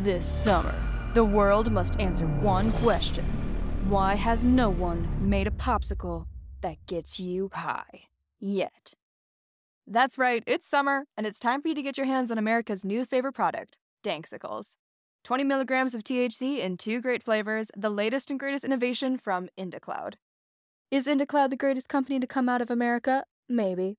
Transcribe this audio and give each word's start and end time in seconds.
This 0.00 0.26
summer, 0.26 0.74
the 1.12 1.22
world 1.22 1.70
must 1.70 2.00
answer 2.00 2.26
one 2.26 2.72
question 2.72 3.26
Why 3.90 4.14
has 4.14 4.42
no 4.42 4.70
one 4.70 5.06
made 5.20 5.46
a 5.46 5.50
popsicle 5.50 6.24
that 6.62 6.78
gets 6.86 7.20
you 7.20 7.50
high 7.52 8.06
yet? 8.40 8.94
That's 9.86 10.16
right, 10.16 10.42
it's 10.46 10.66
summer, 10.66 11.04
and 11.14 11.26
it's 11.26 11.38
time 11.38 11.60
for 11.60 11.68
you 11.68 11.74
to 11.74 11.82
get 11.82 11.98
your 11.98 12.06
hands 12.06 12.30
on 12.30 12.38
America's 12.38 12.86
new 12.86 13.04
favorite 13.04 13.34
product, 13.34 13.76
Danksicles. 14.02 14.76
20 15.24 15.44
milligrams 15.44 15.94
of 15.94 16.02
THC 16.02 16.60
in 16.60 16.78
two 16.78 17.02
great 17.02 17.22
flavors, 17.22 17.70
the 17.76 17.90
latest 17.90 18.30
and 18.30 18.40
greatest 18.40 18.64
innovation 18.64 19.18
from 19.18 19.50
IndaCloud. 19.58 20.14
Is 20.90 21.06
IndaCloud 21.06 21.50
the 21.50 21.56
greatest 21.56 21.90
company 21.90 22.18
to 22.18 22.26
come 22.26 22.48
out 22.48 22.62
of 22.62 22.70
America? 22.70 23.24
Maybe. 23.46 23.98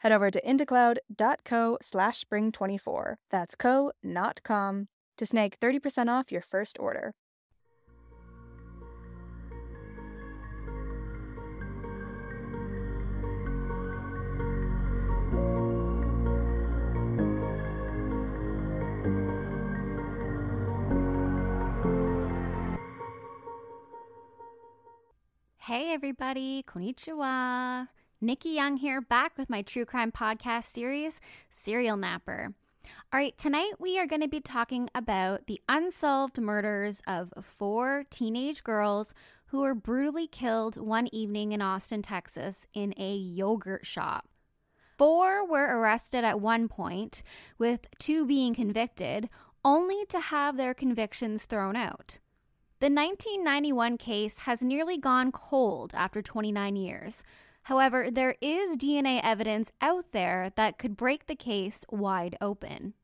Head 0.00 0.12
over 0.12 0.30
to 0.30 0.40
indacloud.co 0.40 1.78
slash 1.82 2.24
spring24. 2.24 3.16
That's 3.30 3.54
co, 3.54 3.92
not 4.02 4.42
com, 4.42 4.88
to 5.18 5.26
snag 5.26 5.58
30% 5.60 6.08
off 6.08 6.32
your 6.32 6.40
first 6.40 6.78
order. 6.80 7.12
Hey 25.58 25.92
everybody, 25.92 26.64
konnichiwa. 26.66 27.88
Nikki 28.22 28.50
Young 28.50 28.76
here, 28.76 29.00
back 29.00 29.38
with 29.38 29.48
my 29.48 29.62
true 29.62 29.86
crime 29.86 30.12
podcast 30.12 30.74
series, 30.74 31.20
Serial 31.48 31.96
Napper. 31.96 32.52
All 33.10 33.18
right, 33.18 33.36
tonight 33.38 33.72
we 33.78 33.98
are 33.98 34.06
going 34.06 34.20
to 34.20 34.28
be 34.28 34.42
talking 34.42 34.90
about 34.94 35.46
the 35.46 35.58
unsolved 35.70 36.38
murders 36.38 37.00
of 37.06 37.32
four 37.40 38.04
teenage 38.10 38.62
girls 38.62 39.14
who 39.46 39.60
were 39.60 39.74
brutally 39.74 40.26
killed 40.26 40.76
one 40.76 41.08
evening 41.14 41.52
in 41.52 41.62
Austin, 41.62 42.02
Texas, 42.02 42.66
in 42.74 42.92
a 42.98 43.14
yogurt 43.14 43.86
shop. 43.86 44.28
Four 44.98 45.46
were 45.48 45.78
arrested 45.78 46.22
at 46.22 46.42
one 46.42 46.68
point, 46.68 47.22
with 47.56 47.86
two 47.98 48.26
being 48.26 48.54
convicted, 48.54 49.30
only 49.64 50.04
to 50.10 50.20
have 50.20 50.58
their 50.58 50.74
convictions 50.74 51.44
thrown 51.44 51.74
out. 51.74 52.18
The 52.80 52.90
1991 52.90 53.96
case 53.96 54.38
has 54.40 54.60
nearly 54.60 54.98
gone 54.98 55.32
cold 55.32 55.94
after 55.94 56.20
29 56.20 56.76
years. 56.76 57.22
However, 57.70 58.10
there 58.10 58.34
is 58.40 58.76
DNA 58.76 59.20
evidence 59.22 59.70
out 59.80 60.06
there 60.10 60.50
that 60.56 60.76
could 60.76 60.96
break 60.96 61.28
the 61.28 61.36
case 61.36 61.84
wide 61.88 62.36
open. 62.40 62.94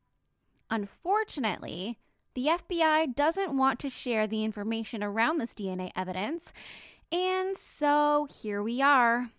Unfortunately, 0.68 2.00
the 2.34 2.46
FBI 2.46 3.14
doesn't 3.14 3.56
want 3.56 3.78
to 3.78 3.88
share 3.88 4.26
the 4.26 4.42
information 4.42 5.04
around 5.04 5.38
this 5.38 5.54
DNA 5.54 5.92
evidence, 5.94 6.52
and 7.12 7.56
so 7.56 8.26
here 8.42 8.60
we 8.60 8.82
are. 8.82 9.30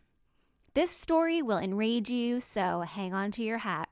This 0.76 0.92
story 0.92 1.42
will 1.42 1.58
enrage 1.58 2.10
you, 2.10 2.40
so 2.40 2.86
hang 2.88 3.14
on 3.14 3.32
to 3.32 3.44
your 3.44 3.58
hat. 3.58 3.90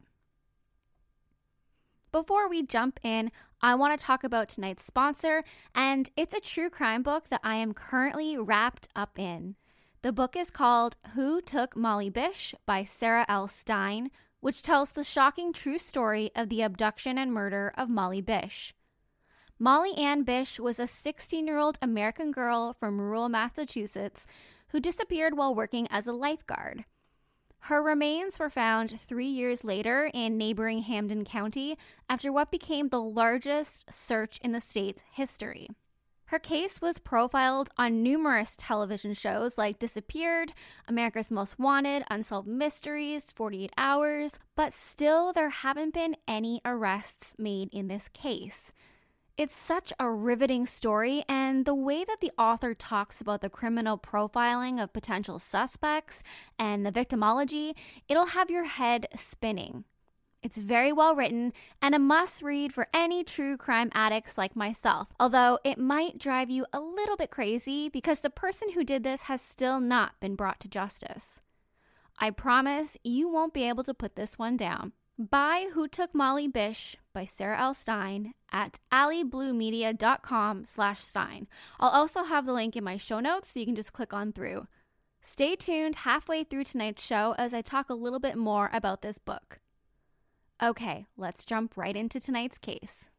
Before 2.14 2.48
we 2.48 2.64
jump 2.64 2.98
in, 3.04 3.30
I 3.62 3.76
want 3.76 4.00
to 4.00 4.06
talk 4.06 4.24
about 4.24 4.48
tonight's 4.48 4.86
sponsor, 4.86 5.44
and 5.76 6.10
it's 6.16 6.34
a 6.34 6.40
true 6.40 6.70
crime 6.70 7.04
book 7.04 7.28
that 7.28 7.42
I 7.44 7.56
am 7.56 7.74
currently 7.74 8.38
wrapped 8.38 8.88
up 8.96 9.20
in. 9.20 9.58
The 10.06 10.14
book 10.14 10.36
is 10.36 10.52
called 10.52 10.98
Who 11.16 11.42
Took 11.42 11.76
Molly 11.76 12.12
Bish 12.12 12.54
by 12.68 12.84
Sarah 12.84 13.26
L. 13.28 13.48
Stein, 13.48 14.12
which 14.40 14.62
tells 14.62 14.92
the 14.92 15.04
shocking 15.04 15.52
true 15.52 15.80
story 15.80 16.30
of 16.36 16.48
the 16.48 16.62
abduction 16.62 17.18
and 17.18 17.34
murder 17.34 17.74
of 17.76 17.90
Molly 17.90 18.22
Bish. 18.22 18.76
Molly 19.58 19.96
Ann 19.96 20.22
Bish 20.22 20.60
was 20.60 20.80
a 20.80 20.86
16 20.86 21.48
year 21.48 21.58
old 21.58 21.80
American 21.82 22.32
girl 22.32 22.76
from 22.80 23.02
rural 23.02 23.30
Massachusetts 23.30 24.28
who 24.68 24.80
disappeared 24.80 25.36
while 25.36 25.56
working 25.56 25.88
as 25.90 26.06
a 26.06 26.14
lifeguard. 26.14 26.86
Her 27.62 27.82
remains 27.82 28.38
were 28.38 28.52
found 28.52 29.02
three 29.02 29.26
years 29.26 29.64
later 29.64 30.12
in 30.14 30.38
neighboring 30.38 30.84
Hampden 30.84 31.26
County 31.26 31.80
after 32.08 32.32
what 32.32 32.52
became 32.52 32.90
the 32.90 33.02
largest 33.02 33.92
search 33.92 34.40
in 34.44 34.52
the 34.52 34.62
state's 34.62 35.04
history. 35.12 35.68
Her 36.30 36.40
case 36.40 36.82
was 36.82 36.98
profiled 36.98 37.70
on 37.78 38.02
numerous 38.02 38.56
television 38.58 39.14
shows 39.14 39.60
like 39.60 39.78
Disappeared, 39.78 40.54
America's 40.88 41.30
Most 41.30 41.60
Wanted, 41.60 42.04
Unsolved 42.10 42.48
Mysteries, 42.48 43.32
48 43.32 43.72
Hours, 43.78 44.32
but 44.56 44.74
still 44.74 45.32
there 45.32 45.50
haven't 45.50 45.94
been 45.94 46.16
any 46.28 46.62
arrests 46.66 47.36
made 47.38 47.70
in 47.72 47.90
this 47.90 48.08
case. 48.08 48.74
It's 49.38 49.56
such 49.56 49.94
a 50.00 50.10
riveting 50.10 50.66
story, 50.66 51.24
and 51.30 51.66
the 51.66 51.76
way 51.76 52.04
that 52.06 52.22
the 52.22 52.32
author 52.40 52.74
talks 52.74 53.22
about 53.22 53.42
the 53.42 53.50
criminal 53.50 53.98
profiling 53.98 54.82
of 54.82 54.94
potential 54.94 55.40
suspects 55.40 56.24
and 56.58 56.86
the 56.86 56.92
victimology, 56.92 57.76
it'll 58.08 58.28
have 58.28 58.50
your 58.50 58.64
head 58.64 59.08
spinning. 59.16 59.84
It's 60.46 60.58
very 60.58 60.94
well 60.94 61.16
written 61.16 61.54
and 61.82 61.96
a 61.96 62.00
must 62.00 62.44
read 62.44 62.72
for 62.72 62.88
any 62.94 63.24
true 63.24 63.58
crime 63.58 63.90
addicts 63.96 64.38
like 64.38 64.56
myself, 64.56 65.08
although 65.20 65.58
it 65.64 65.80
might 65.80 66.20
drive 66.20 66.52
you 66.52 66.68
a 66.72 66.80
little 66.80 67.18
bit 67.18 67.32
crazy 67.32 67.90
because 67.90 68.20
the 68.20 68.30
person 68.30 68.74
who 68.74 68.84
did 68.84 69.04
this 69.04 69.24
has 69.24 69.42
still 69.42 69.80
not 69.80 70.20
been 70.20 70.36
brought 70.36 70.60
to 70.60 70.68
justice. 70.68 71.42
I 72.20 72.30
promise 72.30 72.96
you 73.04 73.28
won't 73.28 73.56
be 73.56 73.68
able 73.68 73.84
to 73.86 73.94
put 73.96 74.16
this 74.16 74.38
one 74.38 74.56
down. 74.56 74.92
Buy 75.18 75.70
Who 75.74 75.88
Took 75.88 76.14
Molly 76.14 76.48
Bish 76.48 76.96
by 77.12 77.26
Sarah 77.26 77.60
L. 77.60 77.74
Stein 77.74 78.36
at 78.52 78.78
allybluemedia.com 78.92 80.66
slash 80.66 81.04
Stein. 81.04 81.48
I'll 81.80 81.90
also 81.90 82.26
have 82.26 82.46
the 82.46 82.54
link 82.54 82.76
in 82.76 82.84
my 82.84 82.98
show 82.98 83.20
notes 83.20 83.50
so 83.50 83.60
you 83.60 83.66
can 83.66 83.76
just 83.76 83.94
click 83.94 84.14
on 84.14 84.32
through. 84.32 84.68
Stay 85.22 85.56
tuned 85.56 85.96
halfway 85.96 86.44
through 86.44 86.66
tonight's 86.66 87.04
show 87.04 87.34
as 87.36 87.52
I 87.52 87.64
talk 87.64 87.90
a 87.90 87.96
little 87.96 88.20
bit 88.20 88.38
more 88.38 88.70
about 88.72 89.02
this 89.02 89.18
book. 89.18 89.60
Okay, 90.64 91.06
let's 91.18 91.44
jump 91.44 91.76
right 91.76 91.96
into 91.96 92.18
tonight's 92.18 92.58
case. 92.58 93.10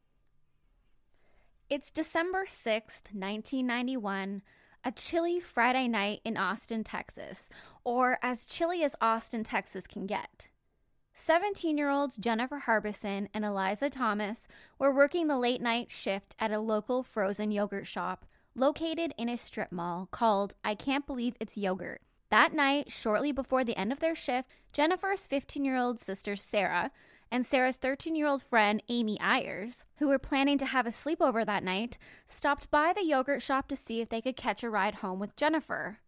It's 1.68 1.90
December 1.92 2.46
6th, 2.46 3.12
1991, 3.12 4.40
a 4.82 4.92
chilly 4.92 5.40
Friday 5.40 5.86
night 5.86 6.20
in 6.24 6.38
Austin, 6.38 6.82
Texas, 6.82 7.50
or 7.84 8.18
as 8.22 8.46
chilly 8.46 8.82
as 8.84 8.96
Austin, 9.02 9.44
Texas 9.44 9.86
can 9.86 10.06
get. 10.06 10.48
17 11.12 11.76
year 11.76 11.90
olds 11.90 12.16
Jennifer 12.16 12.58
Harbison 12.58 13.28
and 13.34 13.44
Eliza 13.44 13.90
Thomas 13.90 14.48
were 14.78 14.94
working 14.94 15.26
the 15.26 15.38
late 15.38 15.60
night 15.60 15.90
shift 15.90 16.36
at 16.38 16.52
a 16.52 16.60
local 16.60 17.02
frozen 17.02 17.50
yogurt 17.50 17.86
shop 17.86 18.24
located 18.54 19.12
in 19.18 19.28
a 19.28 19.36
strip 19.36 19.72
mall 19.72 20.08
called 20.10 20.54
I 20.64 20.74
Can't 20.74 21.06
Believe 21.06 21.34
It's 21.38 21.58
Yogurt. 21.58 22.00
That 22.30 22.54
night, 22.54 22.90
shortly 22.90 23.30
before 23.30 23.62
the 23.62 23.78
end 23.78 23.92
of 23.92 24.00
their 24.00 24.14
shift, 24.14 24.48
Jennifer's 24.72 25.26
15 25.26 25.64
year 25.64 25.76
old 25.76 26.00
sister 26.00 26.34
Sarah 26.34 26.90
and 27.30 27.44
Sarah's 27.44 27.76
13 27.76 28.14
year 28.14 28.26
old 28.26 28.42
friend 28.42 28.82
Amy 28.88 29.18
Ayers, 29.20 29.84
who 29.96 30.08
were 30.08 30.18
planning 30.18 30.58
to 30.58 30.66
have 30.66 30.86
a 30.86 30.90
sleepover 30.90 31.44
that 31.44 31.64
night, 31.64 31.98
stopped 32.26 32.70
by 32.70 32.92
the 32.92 33.04
yogurt 33.04 33.42
shop 33.42 33.68
to 33.68 33.76
see 33.76 34.00
if 34.00 34.08
they 34.08 34.20
could 34.20 34.36
catch 34.36 34.62
a 34.62 34.70
ride 34.70 34.96
home 34.96 35.18
with 35.18 35.36
Jennifer. 35.36 35.98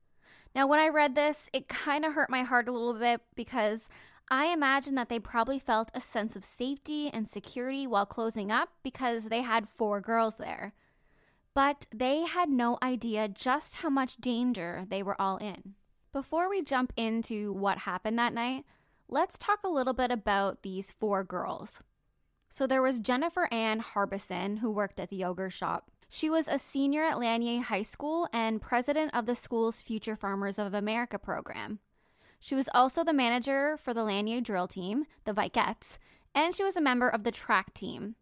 Now, 0.54 0.66
when 0.66 0.80
I 0.80 0.88
read 0.88 1.14
this, 1.14 1.48
it 1.52 1.68
kind 1.68 2.04
of 2.04 2.14
hurt 2.14 2.30
my 2.30 2.42
heart 2.42 2.68
a 2.68 2.72
little 2.72 2.94
bit 2.94 3.20
because 3.34 3.88
I 4.30 4.46
imagine 4.46 4.94
that 4.96 5.08
they 5.08 5.18
probably 5.18 5.58
felt 5.58 5.90
a 5.94 6.00
sense 6.00 6.36
of 6.36 6.44
safety 6.44 7.10
and 7.12 7.28
security 7.28 7.86
while 7.86 8.06
closing 8.06 8.50
up 8.50 8.70
because 8.82 9.24
they 9.24 9.42
had 9.42 9.68
four 9.68 10.00
girls 10.00 10.36
there. 10.36 10.74
But 11.54 11.86
they 11.94 12.22
had 12.22 12.50
no 12.50 12.78
idea 12.82 13.28
just 13.28 13.76
how 13.76 13.90
much 13.90 14.18
danger 14.18 14.84
they 14.88 15.02
were 15.02 15.20
all 15.20 15.38
in. 15.38 15.74
Before 16.12 16.48
we 16.48 16.62
jump 16.62 16.92
into 16.96 17.52
what 17.52 17.78
happened 17.78 18.18
that 18.18 18.34
night, 18.34 18.64
let's 19.08 19.38
talk 19.38 19.60
a 19.64 19.68
little 19.68 19.94
bit 19.94 20.10
about 20.10 20.62
these 20.62 20.92
four 21.00 21.24
girls. 21.24 21.82
So 22.50 22.66
there 22.66 22.82
was 22.82 23.00
Jennifer 23.00 23.48
Ann 23.52 23.80
Harbison, 23.80 24.56
who 24.58 24.70
worked 24.70 25.00
at 25.00 25.08
the 25.10 25.16
yogurt 25.16 25.52
shop. 25.52 25.90
She 26.10 26.30
was 26.30 26.48
a 26.48 26.58
senior 26.58 27.02
at 27.02 27.18
Lanier 27.18 27.62
High 27.62 27.82
School 27.82 28.28
and 28.32 28.62
president 28.62 29.14
of 29.14 29.26
the 29.26 29.34
school's 29.34 29.82
Future 29.82 30.16
Farmers 30.16 30.58
of 30.58 30.74
America 30.74 31.18
program. 31.18 31.78
She 32.40 32.54
was 32.54 32.68
also 32.72 33.04
the 33.04 33.12
manager 33.12 33.76
for 33.78 33.92
the 33.92 34.04
Lanier 34.04 34.40
drill 34.40 34.68
team, 34.68 35.04
the 35.24 35.32
Vikettes, 35.32 35.98
and 36.34 36.54
she 36.54 36.64
was 36.64 36.76
a 36.76 36.80
member 36.80 37.08
of 37.08 37.24
the 37.24 37.32
track 37.32 37.74
team. 37.74 38.14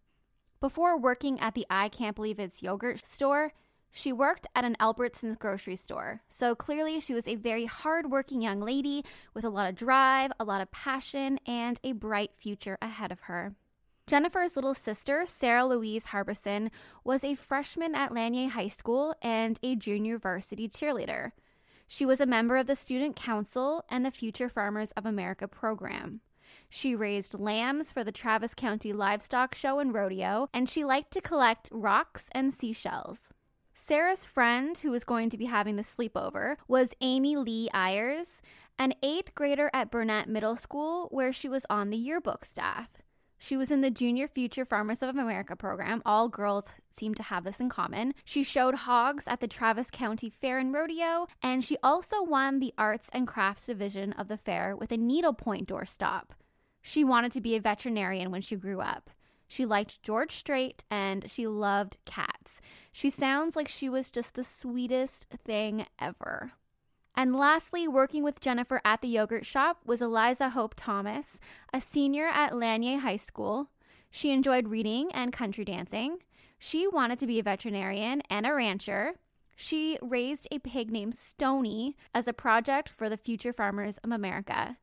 Before 0.61 0.99
working 0.99 1.39
at 1.39 1.55
the 1.55 1.67
I 1.69 1.89
Can't 1.89 2.17
Believe 2.17 2.41
It's 2.41 2.63
yogurt 2.63 3.05
store, 3.05 3.53
She 3.91 4.13
worked 4.13 4.47
at 4.55 4.65
an 4.65 4.77
Albertsons 4.79 5.39
grocery 5.39 5.77
store, 5.77 6.21
so 6.29 6.55
clearly 6.55 7.01
she 7.01 7.15
was 7.15 7.27
a 7.27 7.37
very 7.37 7.65
hardworking 7.65 8.43
young 8.43 8.61
lady 8.61 9.05
with 9.33 9.45
a 9.45 9.51
lot 9.51 9.69
of 9.69 9.75
drive, 9.75 10.33
a 10.39 10.45
lot 10.45 10.61
of 10.61 10.71
passion, 10.71 11.39
and 11.47 11.81
a 11.83 11.93
bright 11.93 12.33
future 12.37 12.77
ahead 12.83 13.11
of 13.11 13.21
her. 13.21 13.55
Jennifer's 14.07 14.55
little 14.55 14.75
sister, 14.75 15.27
Sarah 15.27 15.67
Louise 15.67 16.05
Harbison, 16.05 16.71
was 17.03 17.25
a 17.25 17.35
freshman 17.35 17.95
at 17.95 18.13
Lanier 18.13 18.51
High 18.51 18.69
School 18.69 19.15
and 19.21 19.59
a 19.63 19.75
junior 19.75 20.19
varsity 20.19 20.69
cheerleader. 20.69 21.33
She 21.89 22.07
was 22.07 22.21
a 22.21 22.27
member 22.27 22.57
of 22.57 22.67
the 22.67 22.77
Student 22.77 23.17
Council 23.17 23.85
and 23.89 24.05
the 24.05 24.11
Future 24.11 24.49
Farmers 24.49 24.93
of 24.93 25.07
America 25.07 25.49
program. 25.49 26.21
She 26.71 26.95
raised 26.95 27.39
lambs 27.39 27.91
for 27.91 28.05
the 28.05 28.13
Travis 28.13 28.55
County 28.55 28.93
Livestock 28.93 29.55
Show 29.55 29.79
and 29.79 29.95
Rodeo, 29.95 30.49
and 30.53 30.69
she 30.69 30.85
liked 30.85 31.13
to 31.13 31.21
collect 31.21 31.69
rocks 31.73 32.29
and 32.33 32.53
seashells. 32.53 33.31
Sarah's 33.79 34.25
friend, 34.25 34.77
who 34.79 34.91
was 34.91 35.05
going 35.05 35.29
to 35.29 35.37
be 35.37 35.45
having 35.45 35.77
the 35.77 35.83
sleepover, 35.83 36.57
was 36.67 36.95
Amy 37.03 37.37
Lee 37.37 37.69
Ayers, 37.75 38.41
an 38.79 38.95
eighth 39.03 39.35
grader 39.35 39.71
at 39.75 39.91
Burnet 39.91 40.31
Middle 40.31 40.57
School, 40.57 41.09
where 41.11 41.31
she 41.31 41.47
was 41.47 41.67
on 41.69 41.91
the 41.91 41.97
yearbook 41.99 42.47
staff. 42.47 42.89
She 43.37 43.55
was 43.59 43.71
in 43.71 43.83
the 43.83 43.91
Junior 43.91 44.29
Future 44.29 44.65
Farmers 44.65 45.03
of 45.03 45.11
America 45.11 45.55
program. 45.55 46.01
All 46.07 46.27
girls 46.31 46.73
seem 46.89 47.15
to 47.17 47.23
have 47.23 47.45
this 47.45 47.61
in 47.61 47.69
common. 47.69 48.15
She 48.25 48.43
showed 48.43 48.75
hogs 48.75 49.29
at 49.29 49.41
the 49.41 49.47
Travis 49.47 49.91
County 49.91 50.31
Fair 50.31 50.57
and 50.57 50.73
Rodeo, 50.73 51.27
and 51.43 51.63
she 51.63 51.77
also 51.83 52.23
won 52.23 52.61
the 52.61 52.73
Arts 52.79 53.11
and 53.13 53.29
Crafts 53.29 53.67
division 53.67 54.15
of 54.15 54.29
the 54.29 54.39
fair 54.39 54.75
with 54.75 54.91
a 54.91 54.97
needlepoint 54.97 55.69
doorstop. 55.69 56.31
She 56.81 57.05
wanted 57.05 57.33
to 57.33 57.43
be 57.43 57.57
a 57.57 57.61
veterinarian 57.61 58.31
when 58.31 58.41
she 58.41 58.57
grew 58.57 58.81
up. 58.81 59.11
She 59.49 59.65
liked 59.65 60.03
George 60.03 60.35
Strait 60.35 60.85
and 60.91 61.31
she 61.31 61.47
loved 61.47 61.99
cats. 62.05 62.61
She 62.93 63.11
sounds 63.11 63.57
like 63.57 63.69
she 63.69 63.89
was 63.89 64.11
just 64.11 64.35
the 64.35 64.45
sweetest 64.45 65.29
thing 65.45 65.87
ever. 65.99 66.53
And 67.15 67.35
lastly, 67.35 67.89
working 67.89 68.23
with 68.23 68.41
Jennifer 68.41 68.81
at 68.85 69.01
the 69.01 69.09
yogurt 69.09 69.47
shop 69.47 69.81
was 69.87 70.03
Eliza 70.03 70.51
Hope 70.51 70.75
Thomas, 70.77 71.41
a 71.73 71.81
senior 71.81 72.27
at 72.27 72.57
Lanier 72.57 72.99
High 72.99 73.17
School. 73.17 73.71
She 74.11 74.33
enjoyed 74.33 74.69
reading 74.69 75.11
and 75.13 75.33
country 75.33 75.65
dancing. 75.65 76.19
She 76.59 76.87
wanted 76.89 77.19
to 77.21 77.27
be 77.27 77.39
a 77.39 77.43
veterinarian 77.43 78.23
and 78.29 78.47
a 78.47 78.53
rancher. 78.53 79.15
She 79.57 79.99
raised 80.03 80.49
a 80.51 80.59
pig 80.59 80.91
named 80.91 81.15
Stony 81.15 81.97
as 82.15 82.29
a 82.29 82.35
project 82.35 82.89
for 82.91 83.09
the 83.09 83.17
future 83.17 83.53
farmers 83.53 83.97
of 83.99 84.13
America. 84.13 84.77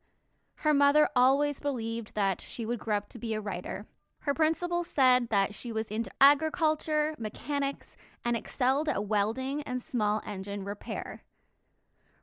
Her 0.55 0.73
mother 0.73 1.09
always 1.15 1.59
believed 1.59 2.15
that 2.15 2.41
she 2.41 2.65
would 2.65 2.79
grow 2.79 2.97
up 2.97 3.09
to 3.09 3.19
be 3.19 3.33
a 3.33 3.41
writer. 3.41 3.85
Her 4.23 4.33
principal 4.33 4.85
said 4.85 5.27
that 5.29 5.53
she 5.53 5.73
was 5.73 5.91
into 5.91 6.09
agriculture, 6.21 7.13
mechanics, 7.19 7.97
and 8.23 8.37
excelled 8.37 8.87
at 8.87 9.05
welding 9.05 9.63
and 9.63 9.81
small 9.81 10.21
engine 10.25 10.63
repair. 10.63 11.23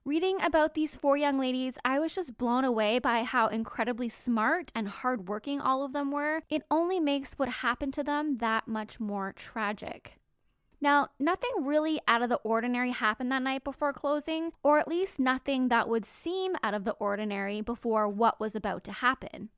Reading 0.07 0.41
about 0.41 0.73
these 0.73 0.97
four 0.97 1.19
young 1.19 1.39
ladies, 1.39 1.77
I 1.85 1.99
was 1.99 2.15
just 2.15 2.39
blown 2.39 2.65
away 2.65 3.01
by 3.01 3.25
how 3.25 3.49
incredibly 3.49 4.09
smart 4.09 4.73
and 4.75 4.89
hardworking 4.89 5.61
all 5.61 5.85
of 5.85 5.93
them 5.93 6.11
were. 6.11 6.41
It 6.49 6.63
only 6.71 7.01
makes 7.01 7.35
what 7.35 7.51
happened 7.51 7.93
to 7.95 8.03
them 8.03 8.39
that 8.39 8.67
much 8.67 8.99
more 8.99 9.35
tragic. 9.35 10.15
Now, 10.81 11.09
nothing 11.19 11.51
really 11.61 12.01
out 12.09 12.23
of 12.23 12.31
the 12.31 12.37
ordinary 12.37 12.93
happened 12.93 13.31
that 13.31 13.43
night 13.43 13.63
before 13.63 13.93
closing, 13.93 14.53
or 14.63 14.79
at 14.79 14.89
least 14.89 15.19
nothing 15.19 15.69
that 15.69 15.87
would 15.87 16.07
seem 16.07 16.57
out 16.63 16.73
of 16.73 16.85
the 16.85 16.93
ordinary 16.93 17.61
before 17.61 18.09
what 18.09 18.41
was 18.41 18.57
about 18.57 18.85
to 18.85 18.93
happen. 18.93 19.51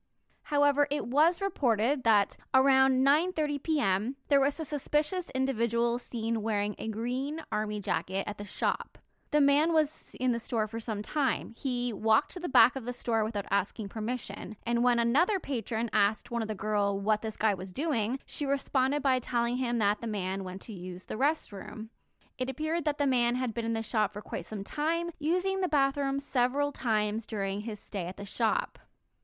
However, 0.45 0.87
it 0.91 1.07
was 1.07 1.41
reported 1.41 2.05
that 2.05 2.37
around 2.53 3.07
9:30 3.07 3.63
p.m., 3.63 4.17
there 4.29 4.41
was 4.41 4.59
a 4.59 4.65
suspicious 4.65 5.31
individual 5.31 5.99
seen 5.99 6.43
wearing 6.43 6.75
a 6.79 6.89
green 6.89 7.41
army 7.51 7.81
jacket 7.81 8.25
at 8.27 8.39
the 8.39 8.45
shop. 8.45 8.99
The 9.33 9.41
man 9.41 9.73
was 9.73 10.15
in 10.21 10.33
the 10.33 10.39
store 10.39 10.67
for 10.67 10.79
some 10.79 11.01
time. 11.01 11.55
He 11.57 11.91
walked 11.91 12.33
to 12.33 12.41
the 12.41 12.51
back 12.51 12.77
of 12.77 12.85
the 12.85 12.93
store 12.93 13.25
without 13.25 13.47
asking 13.51 13.89
permission. 13.89 14.57
And 14.67 14.85
when 14.85 14.99
another 14.99 15.41
patron 15.41 15.89
asked 15.95 16.31
one 16.31 16.43
of 16.43 16.49
the 16.49 16.55
girl 16.55 17.01
what 17.01 17.23
this 17.23 17.39
guy 17.39 17.55
was 17.55 17.73
doing, 17.73 18.19
she 18.27 18.45
responded 18.45 19.03
by 19.03 19.21
telling 19.21 19.57
him 19.57 19.79
that 19.79 20.03
the 20.03 20.07
man 20.07 20.45
went 20.45 20.61
to 20.63 20.75
use 20.75 21.07
the 21.07 21.15
restroom. 21.15 21.89
It 22.37 22.51
appeared 22.51 22.85
that 22.85 22.99
the 22.99 23.07
man 23.07 23.37
had 23.37 23.55
been 23.55 23.65
in 23.65 23.73
the 23.73 23.83
shop 23.83 24.13
for 24.13 24.21
quite 24.21 24.45
some 24.45 24.65
time, 24.65 25.11
using 25.19 25.61
the 25.61 25.69
bathroom 25.69 26.19
several 26.19 26.71
times 26.71 27.25
during 27.25 27.61
his 27.63 27.81
stay 27.81 28.05
at 28.05 28.19
the 28.19 28.27
shop. 28.27 28.79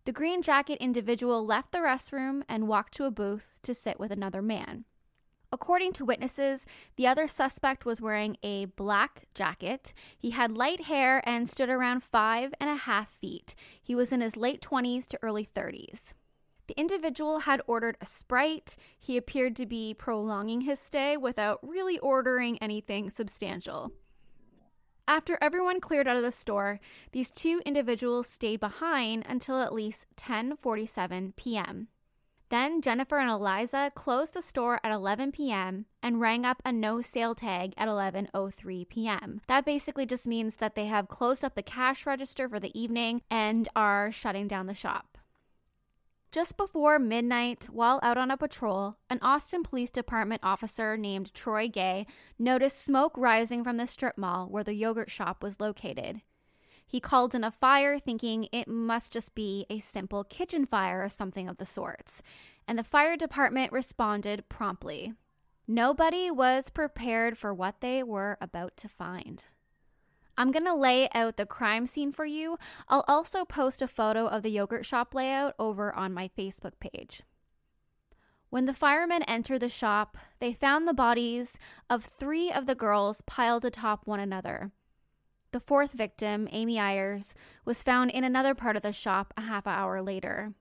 The 0.09 0.13
green 0.13 0.41
jacket 0.41 0.79
individual 0.81 1.45
left 1.45 1.71
the 1.71 1.81
restroom 1.81 2.43
and 2.49 2.67
walked 2.67 2.95
to 2.95 3.05
a 3.05 3.11
booth 3.11 3.47
to 3.63 3.75
sit 3.75 4.01
with 4.01 4.11
another 4.11 4.41
man. 4.41 4.87
According 5.53 5.93
to 5.93 6.07
witnesses, 6.07 6.65
the 6.97 7.07
other 7.07 7.29
suspect 7.29 7.85
was 7.85 8.01
wearing 8.01 8.39
a 8.43 8.65
black 8.65 9.27
jacket. 9.35 9.93
He 10.17 10.31
had 10.31 10.57
light 10.57 10.81
hair 10.81 11.21
and 11.29 11.47
stood 11.47 11.69
around 11.69 12.03
five 12.03 12.55
and 12.59 12.71
a 12.71 12.77
half 12.77 13.11
feet. 13.11 13.55
He 13.83 13.95
was 13.95 14.11
in 14.11 14.23
his 14.23 14.35
late 14.35 14.63
20s 14.63 15.07
to 15.09 15.19
early 15.21 15.45
30s. 15.45 16.15
The 16.69 16.81
individual 16.81 17.41
had 17.41 17.61
ordered 17.67 17.99
a 18.01 18.07
Sprite. 18.07 18.77
He 18.99 19.19
appeared 19.19 19.57
to 19.57 19.67
be 19.67 19.93
prolonging 19.93 20.63
his 20.63 20.81
stay 20.81 21.19
without 21.19 21.59
really 21.63 21.99
ordering 21.99 22.57
anything 22.63 23.11
substantial. 23.11 23.93
After 25.09 25.39
everyone 25.41 25.81
cleared 25.81 26.07
out 26.07 26.19
of 26.19 26.23
the 26.23 26.31
store, 26.31 26.81
these 27.13 27.31
two 27.31 27.63
individuals 27.65 28.27
stayed 28.27 28.61
behind 28.61 29.25
until 29.27 29.63
at 29.63 29.73
least 29.73 30.07
10:47 30.17 31.35
p.m. 31.35 31.89
Then 32.51 32.83
Jennifer 32.83 33.19
and 33.19 33.31
Eliza 33.31 33.91
closed 33.95 34.35
the 34.35 34.43
store 34.43 34.81
at 34.85 34.93
11 34.93 35.33
p.m. 35.33 35.87
and 36.03 36.21
rang 36.21 36.45
up 36.45 36.61
a 36.63 36.73
no 36.73 37.01
sale 37.01 37.35
tag 37.35 37.73
at 37.79 37.89
11:03 37.89 38.87
p.m. 38.87 39.41
That 39.47 39.65
basically 39.65 40.05
just 40.05 40.27
means 40.27 40.57
that 40.57 40.75
they 40.75 40.87
have 40.87 41.09
closed 41.09 41.43
up 41.43 41.55
the 41.55 41.63
cash 41.63 42.05
register 42.05 42.47
for 42.47 42.61
the 42.61 42.79
evening 42.79 43.23
and 43.31 43.67
are 43.75 44.13
shutting 44.13 44.47
down 44.47 44.67
the 44.67 44.75
shop. 44.75 45.08
Just 46.31 46.59
before 46.59 46.99
midnight, 46.99 47.69
while 47.73 48.01
out 48.03 48.19
on 48.19 48.31
a 48.31 48.37
patrol, 48.37 48.97
an 49.09 49.19
Austin 49.23 49.63
Police 49.63 49.89
Department 49.91 50.43
officer 50.45 50.95
named 50.99 51.33
Troy 51.33 51.69
Gay 51.69 52.07
noticed 52.39 52.85
smoke 52.85 53.15
rising 53.17 53.65
from 53.65 53.79
the 53.79 53.87
strip 53.87 54.19
mall 54.19 54.47
where 54.47 54.65
the 54.65 54.75
yogurt 54.75 55.11
shop 55.11 55.43
was 55.43 55.59
located. 55.59 56.21
He 56.87 57.01
called 57.01 57.35
in 57.35 57.45
a 57.45 57.51
fire, 57.51 57.99
thinking 57.99 58.47
it 58.53 58.69
must 58.69 59.11
just 59.13 59.35
be 59.35 59.65
a 59.71 59.79
simple 59.79 60.23
kitchen 60.23 60.67
fire 60.67 61.03
or 61.03 61.09
something 61.09 61.49
of 61.49 61.57
the 61.57 61.65
sorts, 61.65 62.21
and 62.67 62.79
the 62.79 62.85
fire 62.85 63.17
department 63.17 63.73
responded 63.73 64.51
promptly. 64.51 65.15
Nobody 65.67 66.31
was 66.31 66.69
prepared 66.69 67.39
for 67.39 67.55
what 67.55 67.81
they 67.81 68.03
were 68.03 68.37
about 68.41 68.77
to 68.79 68.89
find. 68.89 69.47
I'm 70.39 70.53
going 70.53 70.65
to 70.67 70.75
lay 70.75 71.09
out 71.15 71.37
the 71.37 71.45
crime 71.45 71.89
scene 71.89 72.13
for 72.13 72.25
you. 72.25 72.59
I'll 72.89 73.05
also 73.09 73.45
post 73.45 73.83
a 73.83 73.89
photo 73.89 74.29
of 74.29 74.45
the 74.45 74.51
yogurt 74.51 74.87
shop 74.87 75.13
layout 75.13 75.55
over 75.59 75.93
on 75.93 76.15
my 76.15 76.31
Facebook 76.39 76.75
page. 76.79 77.23
When 78.49 78.67
the 78.67 78.73
firemen 78.73 79.25
entered 79.25 79.59
the 79.59 79.69
shop, 79.69 80.17
they 80.39 80.53
found 80.53 80.87
the 80.87 80.95
bodies 80.95 81.59
of 81.91 82.05
three 82.05 82.53
of 82.53 82.67
the 82.67 82.77
girls 82.77 83.21
piled 83.23 83.65
atop 83.65 84.07
one 84.07 84.21
another. 84.21 84.71
The 85.51 85.61
fourth 85.61 85.91
victim, 85.91 86.49
Amy 86.53 86.79
Ayers, 86.79 87.35
was 87.65 87.83
found 87.83 88.13
in 88.13 88.23
another 88.23 88.55
part 88.55 88.77
of 88.77 88.83
the 88.83 88.93
shop 88.93 89.35
a 89.37 89.41
half 89.41 89.67
hour 89.67 90.01
later. 90.01 90.53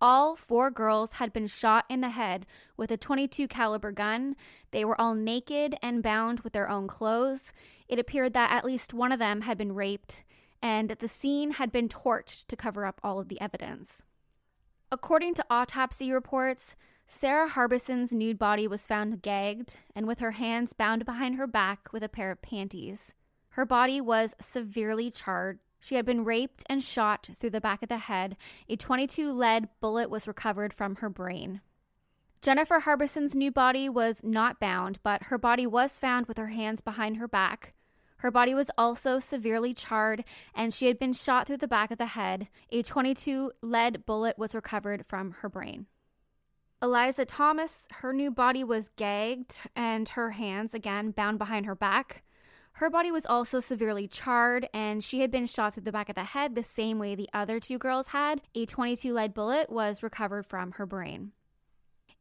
All 0.00 0.36
four 0.36 0.70
girls 0.70 1.14
had 1.14 1.32
been 1.32 1.48
shot 1.48 1.84
in 1.88 2.00
the 2.00 2.10
head 2.10 2.46
with 2.76 2.90
a 2.92 2.96
22 2.96 3.48
caliber 3.48 3.90
gun. 3.90 4.36
They 4.70 4.84
were 4.84 5.00
all 5.00 5.14
naked 5.14 5.76
and 5.82 6.02
bound 6.02 6.40
with 6.40 6.52
their 6.52 6.68
own 6.68 6.86
clothes. 6.86 7.52
It 7.88 7.98
appeared 7.98 8.32
that 8.34 8.52
at 8.52 8.64
least 8.64 8.94
one 8.94 9.10
of 9.10 9.18
them 9.18 9.40
had 9.40 9.58
been 9.58 9.74
raped, 9.74 10.22
and 10.62 10.90
the 10.90 11.08
scene 11.08 11.52
had 11.52 11.72
been 11.72 11.88
torched 11.88 12.46
to 12.46 12.56
cover 12.56 12.86
up 12.86 13.00
all 13.02 13.18
of 13.18 13.28
the 13.28 13.40
evidence. 13.40 14.00
According 14.92 15.34
to 15.34 15.46
autopsy 15.50 16.12
reports, 16.12 16.76
Sarah 17.06 17.48
Harbison's 17.48 18.12
nude 18.12 18.38
body 18.38 18.68
was 18.68 18.86
found 18.86 19.22
gagged 19.22 19.76
and 19.96 20.06
with 20.06 20.20
her 20.20 20.32
hands 20.32 20.72
bound 20.74 21.04
behind 21.04 21.36
her 21.36 21.46
back 21.46 21.88
with 21.92 22.02
a 22.02 22.08
pair 22.08 22.30
of 22.30 22.40
panties. 22.40 23.14
Her 23.50 23.66
body 23.66 24.00
was 24.00 24.34
severely 24.40 25.10
charred. 25.10 25.58
She 25.80 25.94
had 25.94 26.04
been 26.04 26.24
raped 26.24 26.64
and 26.68 26.82
shot 26.82 27.30
through 27.38 27.50
the 27.50 27.60
back 27.60 27.82
of 27.82 27.88
the 27.88 27.98
head. 27.98 28.36
A 28.68 28.76
22 28.76 29.32
lead 29.32 29.68
bullet 29.80 30.10
was 30.10 30.28
recovered 30.28 30.74
from 30.74 30.96
her 30.96 31.08
brain. 31.08 31.60
Jennifer 32.40 32.80
Harbison's 32.80 33.34
new 33.34 33.50
body 33.50 33.88
was 33.88 34.22
not 34.22 34.60
bound, 34.60 34.98
but 35.02 35.24
her 35.24 35.38
body 35.38 35.66
was 35.66 35.98
found 35.98 36.26
with 36.26 36.36
her 36.36 36.48
hands 36.48 36.80
behind 36.80 37.16
her 37.16 37.28
back. 37.28 37.74
Her 38.18 38.30
body 38.30 38.54
was 38.54 38.70
also 38.76 39.18
severely 39.18 39.74
charred, 39.74 40.24
and 40.54 40.74
she 40.74 40.86
had 40.86 40.98
been 40.98 41.12
shot 41.12 41.46
through 41.46 41.58
the 41.58 41.68
back 41.68 41.90
of 41.90 41.98
the 41.98 42.06
head. 42.06 42.48
A 42.70 42.82
22 42.82 43.52
lead 43.62 44.06
bullet 44.06 44.38
was 44.38 44.54
recovered 44.54 45.06
from 45.06 45.32
her 45.40 45.48
brain. 45.48 45.86
Eliza 46.80 47.24
Thomas, 47.24 47.86
her 47.90 48.12
new 48.12 48.30
body 48.30 48.62
was 48.62 48.90
gagged 48.96 49.58
and 49.74 50.08
her 50.10 50.30
hands 50.30 50.74
again 50.74 51.10
bound 51.10 51.38
behind 51.38 51.66
her 51.66 51.74
back. 51.74 52.22
Her 52.72 52.90
body 52.90 53.10
was 53.10 53.26
also 53.26 53.60
severely 53.60 54.06
charred, 54.06 54.68
and 54.72 55.02
she 55.02 55.20
had 55.20 55.30
been 55.30 55.46
shot 55.46 55.74
through 55.74 55.82
the 55.82 55.92
back 55.92 56.08
of 56.08 56.14
the 56.14 56.24
head 56.24 56.54
the 56.54 56.62
same 56.62 56.98
way 56.98 57.14
the 57.14 57.28
other 57.32 57.58
two 57.58 57.78
girls 57.78 58.08
had. 58.08 58.40
A 58.54 58.66
22 58.66 59.12
lead 59.12 59.34
bullet 59.34 59.70
was 59.70 60.02
recovered 60.02 60.46
from 60.46 60.72
her 60.72 60.86
brain. 60.86 61.32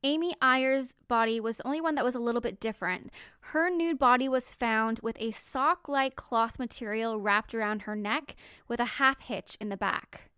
Amy 0.03 0.35
Ayer's 0.41 0.95
body 1.07 1.39
was 1.39 1.57
the 1.57 1.65
only 1.65 1.81
one 1.81 1.95
that 1.95 2.05
was 2.05 2.15
a 2.15 2.19
little 2.19 2.41
bit 2.41 2.59
different. 2.59 3.11
Her 3.39 3.69
nude 3.69 3.97
body 3.97 4.29
was 4.29 4.53
found 4.53 4.99
with 5.01 5.17
a 5.19 5.31
sock 5.31 5.89
like 5.89 6.15
cloth 6.15 6.59
material 6.59 7.19
wrapped 7.19 7.55
around 7.55 7.83
her 7.83 7.95
neck 7.95 8.35
with 8.67 8.79
a 8.79 8.85
half 8.85 9.21
hitch 9.21 9.57
in 9.59 9.69
the 9.69 9.77
back. 9.77 10.29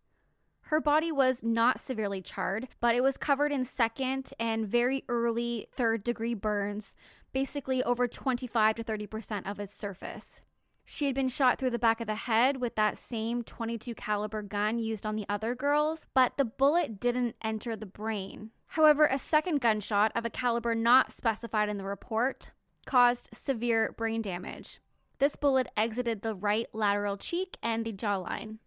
Her 0.69 0.79
body 0.79 1.11
was 1.11 1.43
not 1.43 1.79
severely 1.79 2.21
charred, 2.21 2.67
but 2.79 2.93
it 2.93 3.01
was 3.01 3.17
covered 3.17 3.51
in 3.51 3.65
second 3.65 4.31
and 4.39 4.67
very 4.67 5.03
early 5.09 5.67
third 5.75 6.03
degree 6.03 6.35
burns, 6.35 6.95
basically 7.31 7.83
over 7.83 8.07
25 8.07 8.75
to 8.75 8.83
30% 8.83 9.49
of 9.49 9.59
its 9.59 9.75
surface. 9.75 10.41
She 10.85 11.05
had 11.05 11.13
been 11.13 11.29
shot 11.29 11.59
through 11.59 11.69
the 11.69 11.77
back 11.77 12.01
of 12.01 12.07
the 12.07 12.15
head 12.15 12.57
with 12.57 12.75
that 12.75 12.97
same 12.97 13.43
22 13.43 13.93
caliber 13.93 14.41
gun 14.41 14.79
used 14.79 15.05
on 15.05 15.15
the 15.15 15.25
other 15.29 15.53
girls, 15.53 16.07
but 16.15 16.37
the 16.37 16.45
bullet 16.45 16.99
didn't 16.99 17.35
enter 17.43 17.75
the 17.75 17.85
brain. 17.85 18.49
However, 18.73 19.05
a 19.05 19.19
second 19.19 19.61
gunshot 19.61 20.11
of 20.15 20.25
a 20.25 20.31
caliber 20.31 20.73
not 20.73 21.11
specified 21.11 21.69
in 21.69 21.77
the 21.77 21.83
report 21.83 22.49
caused 22.85 23.29
severe 23.33 23.93
brain 23.97 24.23
damage. 24.23 24.79
This 25.19 25.35
bullet 25.35 25.67
exited 25.77 26.21
the 26.21 26.33
right 26.33 26.67
lateral 26.73 27.17
cheek 27.17 27.57
and 27.61 27.85
the 27.85 27.93
jawline. 27.93 28.57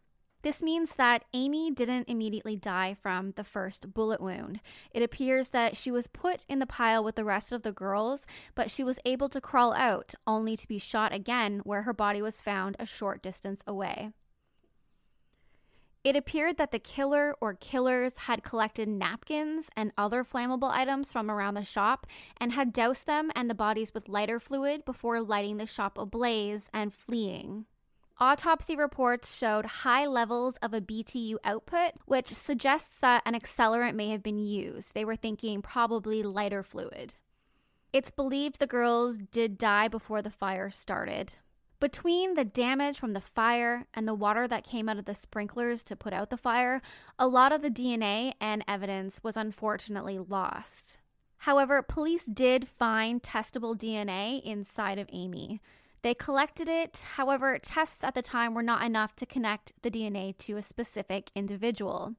This 0.42 0.60
means 0.60 0.96
that 0.96 1.24
Amy 1.32 1.70
didn't 1.70 2.08
immediately 2.08 2.56
die 2.56 2.94
from 3.00 3.32
the 3.32 3.44
first 3.44 3.94
bullet 3.94 4.20
wound. 4.20 4.60
It 4.90 5.02
appears 5.02 5.50
that 5.50 5.76
she 5.76 5.92
was 5.92 6.08
put 6.08 6.44
in 6.48 6.58
the 6.58 6.66
pile 6.66 7.04
with 7.04 7.14
the 7.14 7.24
rest 7.24 7.52
of 7.52 7.62
the 7.62 7.70
girls, 7.70 8.26
but 8.56 8.70
she 8.70 8.82
was 8.82 8.98
able 9.04 9.28
to 9.28 9.40
crawl 9.40 9.72
out, 9.72 10.14
only 10.26 10.56
to 10.56 10.66
be 10.66 10.78
shot 10.78 11.12
again 11.12 11.60
where 11.64 11.82
her 11.82 11.92
body 11.92 12.20
was 12.20 12.40
found 12.40 12.74
a 12.78 12.86
short 12.86 13.22
distance 13.22 13.62
away. 13.68 14.10
It 16.02 16.16
appeared 16.16 16.56
that 16.56 16.72
the 16.72 16.80
killer 16.80 17.36
or 17.40 17.54
killers 17.54 18.18
had 18.18 18.42
collected 18.42 18.88
napkins 18.88 19.70
and 19.76 19.92
other 19.96 20.24
flammable 20.24 20.70
items 20.70 21.12
from 21.12 21.30
around 21.30 21.54
the 21.54 21.62
shop 21.62 22.08
and 22.38 22.50
had 22.50 22.72
doused 22.72 23.06
them 23.06 23.30
and 23.36 23.48
the 23.48 23.54
bodies 23.54 23.94
with 23.94 24.08
lighter 24.08 24.40
fluid 24.40 24.84
before 24.84 25.20
lighting 25.20 25.58
the 25.58 25.66
shop 25.66 25.96
ablaze 25.96 26.68
and 26.74 26.92
fleeing. 26.92 27.66
Autopsy 28.22 28.76
reports 28.76 29.36
showed 29.36 29.66
high 29.66 30.06
levels 30.06 30.54
of 30.62 30.72
a 30.72 30.80
BTU 30.80 31.38
output, 31.42 31.94
which 32.04 32.32
suggests 32.32 32.94
that 33.00 33.20
an 33.26 33.34
accelerant 33.34 33.96
may 33.96 34.10
have 34.10 34.22
been 34.22 34.38
used. 34.38 34.94
They 34.94 35.04
were 35.04 35.16
thinking 35.16 35.60
probably 35.60 36.22
lighter 36.22 36.62
fluid. 36.62 37.16
It's 37.92 38.12
believed 38.12 38.60
the 38.60 38.68
girls 38.68 39.18
did 39.18 39.58
die 39.58 39.88
before 39.88 40.22
the 40.22 40.30
fire 40.30 40.70
started. 40.70 41.34
Between 41.80 42.34
the 42.34 42.44
damage 42.44 42.96
from 42.96 43.12
the 43.12 43.20
fire 43.20 43.88
and 43.92 44.06
the 44.06 44.14
water 44.14 44.46
that 44.46 44.62
came 44.62 44.88
out 44.88 44.98
of 44.98 45.06
the 45.06 45.14
sprinklers 45.14 45.82
to 45.82 45.96
put 45.96 46.12
out 46.12 46.30
the 46.30 46.36
fire, 46.36 46.80
a 47.18 47.26
lot 47.26 47.50
of 47.50 47.60
the 47.60 47.70
DNA 47.70 48.34
and 48.40 48.64
evidence 48.68 49.18
was 49.24 49.36
unfortunately 49.36 50.20
lost. 50.20 50.96
However, 51.38 51.82
police 51.82 52.24
did 52.26 52.68
find 52.68 53.20
testable 53.20 53.76
DNA 53.76 54.40
inside 54.44 55.00
of 55.00 55.08
Amy. 55.10 55.60
They 56.02 56.14
collected 56.14 56.68
it, 56.68 57.04
however, 57.14 57.58
tests 57.62 58.02
at 58.02 58.14
the 58.14 58.22
time 58.22 58.54
were 58.54 58.62
not 58.62 58.84
enough 58.84 59.14
to 59.16 59.26
connect 59.26 59.72
the 59.82 59.90
DNA 59.90 60.36
to 60.38 60.56
a 60.56 60.62
specific 60.62 61.30
individual. 61.36 62.16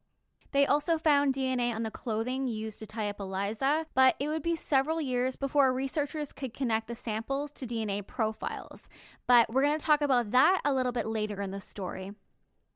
They 0.54 0.66
also 0.68 0.98
found 0.98 1.34
DNA 1.34 1.74
on 1.74 1.84
the 1.84 1.92
clothing 1.92 2.48
used 2.48 2.80
to 2.80 2.86
tie 2.86 3.10
up 3.10 3.20
Eliza, 3.20 3.88
but 3.96 4.16
it 4.20 4.30
would 4.30 4.44
be 4.44 4.56
several 4.56 5.02
years 5.02 5.36
before 5.36 5.74
researchers 5.74 6.32
could 6.32 6.54
connect 6.54 6.88
the 6.88 6.96
samples 6.96 7.52
to 7.54 7.66
DNA 7.66 8.06
profiles. 8.06 8.88
But 9.28 9.52
we're 9.52 9.64
going 9.64 9.78
to 9.78 9.86
talk 9.86 10.02
about 10.02 10.32
that 10.32 10.62
a 10.64 10.74
little 10.74 10.92
bit 10.92 11.08
later 11.08 11.42
in 11.42 11.52
the 11.52 11.60
story. 11.60 12.14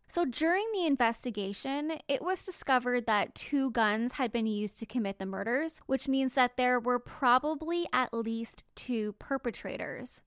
So, 0.09 0.25
during 0.25 0.65
the 0.73 0.87
investigation, 0.87 1.93
it 2.07 2.21
was 2.21 2.45
discovered 2.45 3.05
that 3.05 3.35
two 3.35 3.71
guns 3.71 4.13
had 4.13 4.31
been 4.31 4.47
used 4.47 4.79
to 4.79 4.85
commit 4.85 5.19
the 5.19 5.25
murders, 5.25 5.79
which 5.85 6.07
means 6.07 6.33
that 6.33 6.57
there 6.57 6.79
were 6.79 6.97
probably 6.97 7.85
at 7.93 8.13
least 8.13 8.63
two 8.75 9.13
perpetrators. 9.19 10.23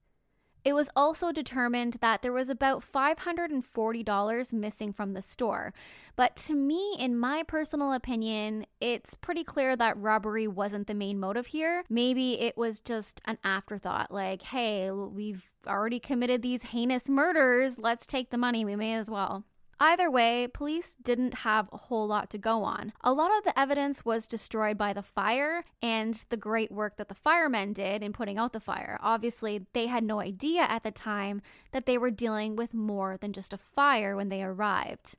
It 0.64 0.75
was 0.75 0.90
also 0.95 1.33
determined 1.33 1.95
that 2.00 2.23
there 2.23 2.33
was 2.33 2.49
about 2.49 2.85
$540 2.85 4.52
missing 4.52 4.93
from 4.93 5.12
the 5.12 5.23
store. 5.23 5.73
But 6.17 6.37
to 6.37 6.55
me, 6.55 6.97
in 6.99 7.19
my 7.19 7.43
personal 7.43 7.93
opinion, 7.93 8.67
it's 8.81 9.14
pretty 9.14 9.45
clear 9.45 9.76
that 9.76 9.97
robbery 9.97 10.47
wasn't 10.47 10.87
the 10.87 10.95
main 10.95 11.19
motive 11.19 11.47
here. 11.47 11.85
Maybe 11.88 12.40
it 12.40 12.57
was 12.57 12.81
just 12.81 13.21
an 13.25 13.38
afterthought 13.45 14.11
like, 14.11 14.43
hey, 14.43 14.90
we've 14.90 15.50
already 15.67 16.00
committed 16.00 16.43
these 16.43 16.64
heinous 16.64 17.09
murders. 17.09 17.79
Let's 17.79 18.07
take 18.07 18.31
the 18.31 18.38
money. 18.38 18.64
We 18.64 18.76
may 18.76 18.95
as 18.95 19.11
well. 19.11 19.45
Either 19.83 20.11
way, 20.11 20.47
police 20.47 20.95
didn't 21.03 21.33
have 21.33 21.67
a 21.73 21.77
whole 21.79 22.07
lot 22.07 22.29
to 22.29 22.37
go 22.37 22.63
on. 22.63 22.93
A 23.01 23.15
lot 23.15 23.31
of 23.39 23.45
the 23.45 23.59
evidence 23.59 24.05
was 24.05 24.27
destroyed 24.27 24.77
by 24.77 24.93
the 24.93 25.03
fire 25.03 25.65
and 25.81 26.23
the 26.29 26.37
great 26.37 26.71
work 26.71 26.99
that 26.99 27.09
the 27.09 27.15
firemen 27.15 27.73
did 27.73 28.03
in 28.03 28.13
putting 28.13 28.37
out 28.37 28.53
the 28.53 28.61
fire. 28.61 28.99
Obviously, 29.03 29.65
they 29.73 29.87
had 29.87 30.05
no 30.05 30.21
idea 30.21 30.61
at 30.61 30.83
the 30.83 30.91
time 30.91 31.41
that 31.73 31.87
they 31.87 31.97
were 31.97 32.11
dealing 32.11 32.57
with 32.57 32.75
more 32.75 33.17
than 33.17 33.33
just 33.33 33.55
a 33.55 33.59
fire 33.59 34.15
when 34.15 34.29
they 34.29 34.43
arrived. 34.43 35.17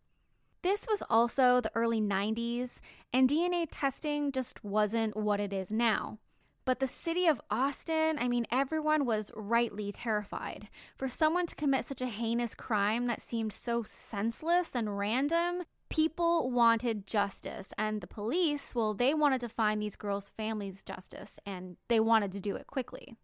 This 0.62 0.86
was 0.88 1.02
also 1.10 1.60
the 1.60 1.72
early 1.74 2.00
90s, 2.00 2.82
and 3.12 3.28
DNA 3.28 3.66
testing 3.72 4.32
just 4.32 4.64
wasn't 4.64 5.18
what 5.18 5.40
it 5.40 5.52
is 5.52 5.72
now. 5.72 6.20
But 6.64 6.80
the 6.80 6.88
city 6.88 7.26
of 7.28 7.42
Austin, 7.50 8.18
I 8.20 8.28
mean, 8.28 8.46
everyone 8.52 9.06
was 9.06 9.32
rightly 9.36 9.92
terrified. 9.92 10.70
For 10.96 11.10
someone 11.10 11.48
to 11.48 11.56
commit 11.56 11.86
such 11.86 12.02
a 12.02 12.08
heinous 12.08 12.54
crime 12.54 13.08
that 13.08 13.22
seemed 13.22 13.52
so 13.52 13.84
senseless 13.84 14.76
and 14.76 14.98
random, 14.98 15.64
people 15.90 16.52
wanted 16.52 17.08
justice. 17.08 17.74
And 17.78 18.00
the 18.00 18.08
police, 18.08 18.76
well, 18.76 18.94
they 18.94 19.14
wanted 19.14 19.42
to 19.42 19.50
find 19.50 19.82
these 19.82 19.96
girls' 19.96 20.30
families 20.30 20.84
justice, 20.84 21.40
and 21.46 21.78
they 21.88 22.00
wanted 22.00 22.32
to 22.34 22.40
do 22.40 22.56
it 22.56 22.68
quickly. 22.68 23.16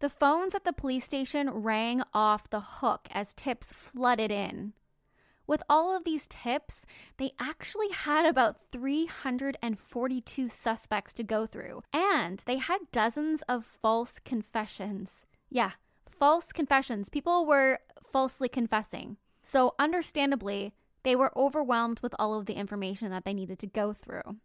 The 0.00 0.08
phones 0.08 0.54
at 0.54 0.64
the 0.64 0.72
police 0.72 1.04
station 1.04 1.50
rang 1.50 2.02
off 2.14 2.48
the 2.48 2.60
hook 2.60 3.08
as 3.10 3.34
tips 3.34 3.72
flooded 3.72 4.30
in. 4.30 4.72
With 5.48 5.62
all 5.68 5.96
of 5.96 6.04
these 6.04 6.26
tips, 6.28 6.84
they 7.16 7.32
actually 7.40 7.88
had 7.88 8.26
about 8.26 8.60
342 8.70 10.48
suspects 10.48 11.14
to 11.14 11.24
go 11.24 11.46
through, 11.46 11.82
and 11.90 12.40
they 12.46 12.58
had 12.58 12.92
dozens 12.92 13.40
of 13.48 13.64
false 13.64 14.18
confessions. 14.18 15.24
Yeah, 15.48 15.72
false 16.06 16.52
confessions. 16.52 17.08
People 17.08 17.46
were 17.46 17.78
falsely 18.12 18.50
confessing. 18.50 19.16
So, 19.40 19.74
understandably, 19.78 20.74
they 21.02 21.16
were 21.16 21.32
overwhelmed 21.34 22.00
with 22.00 22.14
all 22.18 22.38
of 22.38 22.44
the 22.44 22.52
information 22.52 23.10
that 23.10 23.24
they 23.24 23.32
needed 23.32 23.58
to 23.60 23.66
go 23.66 23.94
through. 23.94 24.36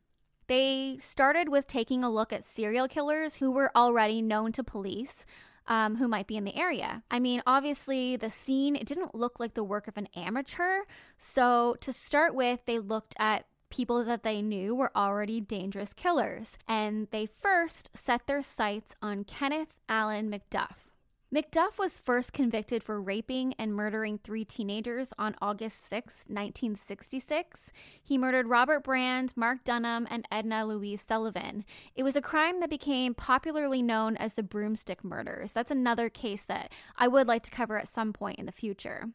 They 0.47 0.95
started 0.99 1.49
with 1.49 1.67
taking 1.67 2.05
a 2.05 2.09
look 2.09 2.31
at 2.31 2.45
serial 2.45 2.87
killers 2.87 3.35
who 3.35 3.51
were 3.51 3.75
already 3.75 4.21
known 4.21 4.53
to 4.53 4.63
police, 4.63 5.25
um, 5.67 5.95
who 5.95 6.07
might 6.07 6.27
be 6.27 6.37
in 6.37 6.43
the 6.43 6.55
area. 6.55 7.03
I 7.09 7.19
mean, 7.19 7.41
obviously, 7.45 8.15
the 8.15 8.29
scene, 8.29 8.75
it 8.75 8.87
didn't 8.87 9.15
look 9.15 9.39
like 9.39 9.53
the 9.53 9.63
work 9.63 9.87
of 9.87 9.97
an 9.97 10.07
amateur. 10.15 10.81
So, 11.17 11.75
to 11.81 11.93
start 11.93 12.35
with, 12.35 12.65
they 12.65 12.79
looked 12.79 13.15
at 13.19 13.45
people 13.69 14.03
that 14.05 14.21
they 14.23 14.41
knew 14.41 14.75
were 14.75 14.91
already 14.95 15.41
dangerous 15.41 15.93
killers. 15.93 16.57
And 16.67 17.07
they 17.11 17.25
first 17.25 17.89
set 17.95 18.27
their 18.27 18.43
sights 18.43 18.95
on 19.01 19.23
Kenneth 19.23 19.79
Allen 19.89 20.29
McDuff. 20.29 20.92
McDuff 21.33 21.79
was 21.79 21.97
first 21.97 22.31
convicted 22.31 22.83
for 22.83 23.01
raping 23.01 23.55
and 23.57 23.73
murdering 23.73 24.19
three 24.19 24.45
teenagers 24.45 25.11
on 25.17 25.35
August 25.41 25.89
6, 25.89 26.25
1966. 26.27 27.71
He 28.03 28.19
murdered 28.19 28.47
Robert 28.47 28.83
Brand, 28.83 29.33
Mark 29.35 29.63
Dunnam, 29.63 30.05
and 30.11 30.27
Edna 30.31 30.63
Louise 30.63 31.01
Sullivan. 31.01 31.65
It 31.95 32.03
was 32.03 32.15
a 32.15 32.21
crime 32.21 32.59
that 32.59 32.69
became 32.69 33.15
popularly 33.15 33.81
known 33.81 34.15
as 34.17 34.35
the 34.35 34.43
broomstick 34.43 35.03
murders. 35.03 35.51
That's 35.53 35.71
another 35.71 36.07
case 36.07 36.43
that 36.43 36.71
I 36.97 37.07
would 37.07 37.27
like 37.27 37.41
to 37.43 37.51
cover 37.51 37.79
at 37.79 37.87
some 37.87 38.13
point 38.13 38.37
in 38.37 38.45
the 38.45 38.51
future. 38.51 39.09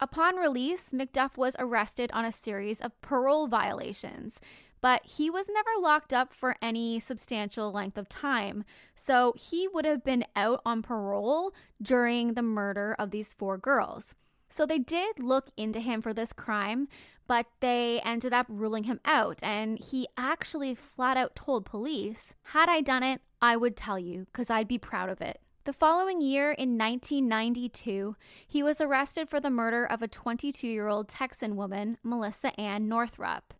Upon 0.00 0.36
release, 0.36 0.92
McDuff 0.94 1.36
was 1.36 1.56
arrested 1.58 2.10
on 2.14 2.24
a 2.24 2.32
series 2.32 2.80
of 2.80 2.98
parole 3.02 3.48
violations 3.48 4.40
but 4.82 5.06
he 5.06 5.30
was 5.30 5.48
never 5.48 5.70
locked 5.80 6.12
up 6.12 6.34
for 6.34 6.56
any 6.60 6.98
substantial 6.98 7.72
length 7.72 7.96
of 7.96 8.08
time. 8.08 8.64
So 8.94 9.32
he 9.38 9.68
would 9.68 9.86
have 9.86 10.04
been 10.04 10.24
out 10.36 10.60
on 10.66 10.82
parole 10.82 11.54
during 11.80 12.34
the 12.34 12.42
murder 12.42 12.94
of 12.98 13.10
these 13.10 13.32
four 13.32 13.56
girls. 13.56 14.14
So 14.50 14.66
they 14.66 14.80
did 14.80 15.22
look 15.22 15.48
into 15.56 15.80
him 15.80 16.02
for 16.02 16.12
this 16.12 16.34
crime, 16.34 16.88
but 17.26 17.46
they 17.60 18.02
ended 18.04 18.34
up 18.34 18.46
ruling 18.50 18.84
him 18.84 19.00
out. 19.06 19.38
And 19.42 19.78
he 19.78 20.08
actually 20.18 20.74
flat 20.74 21.16
out 21.16 21.34
told 21.34 21.64
police, 21.64 22.34
Had 22.42 22.68
I 22.68 22.82
done 22.82 23.02
it, 23.02 23.22
I 23.40 23.56
would 23.56 23.76
tell 23.76 23.98
you, 23.98 24.26
because 24.26 24.50
I'd 24.50 24.68
be 24.68 24.78
proud 24.78 25.08
of 25.08 25.22
it. 25.22 25.40
The 25.64 25.72
following 25.72 26.20
year, 26.20 26.50
in 26.50 26.76
1992, 26.76 28.16
he 28.48 28.64
was 28.64 28.80
arrested 28.80 29.30
for 29.30 29.38
the 29.38 29.48
murder 29.48 29.86
of 29.86 30.02
a 30.02 30.08
22 30.08 30.66
year 30.66 30.88
old 30.88 31.08
Texan 31.08 31.54
woman, 31.54 31.98
Melissa 32.02 32.58
Ann 32.60 32.88
Northrup. 32.88 33.54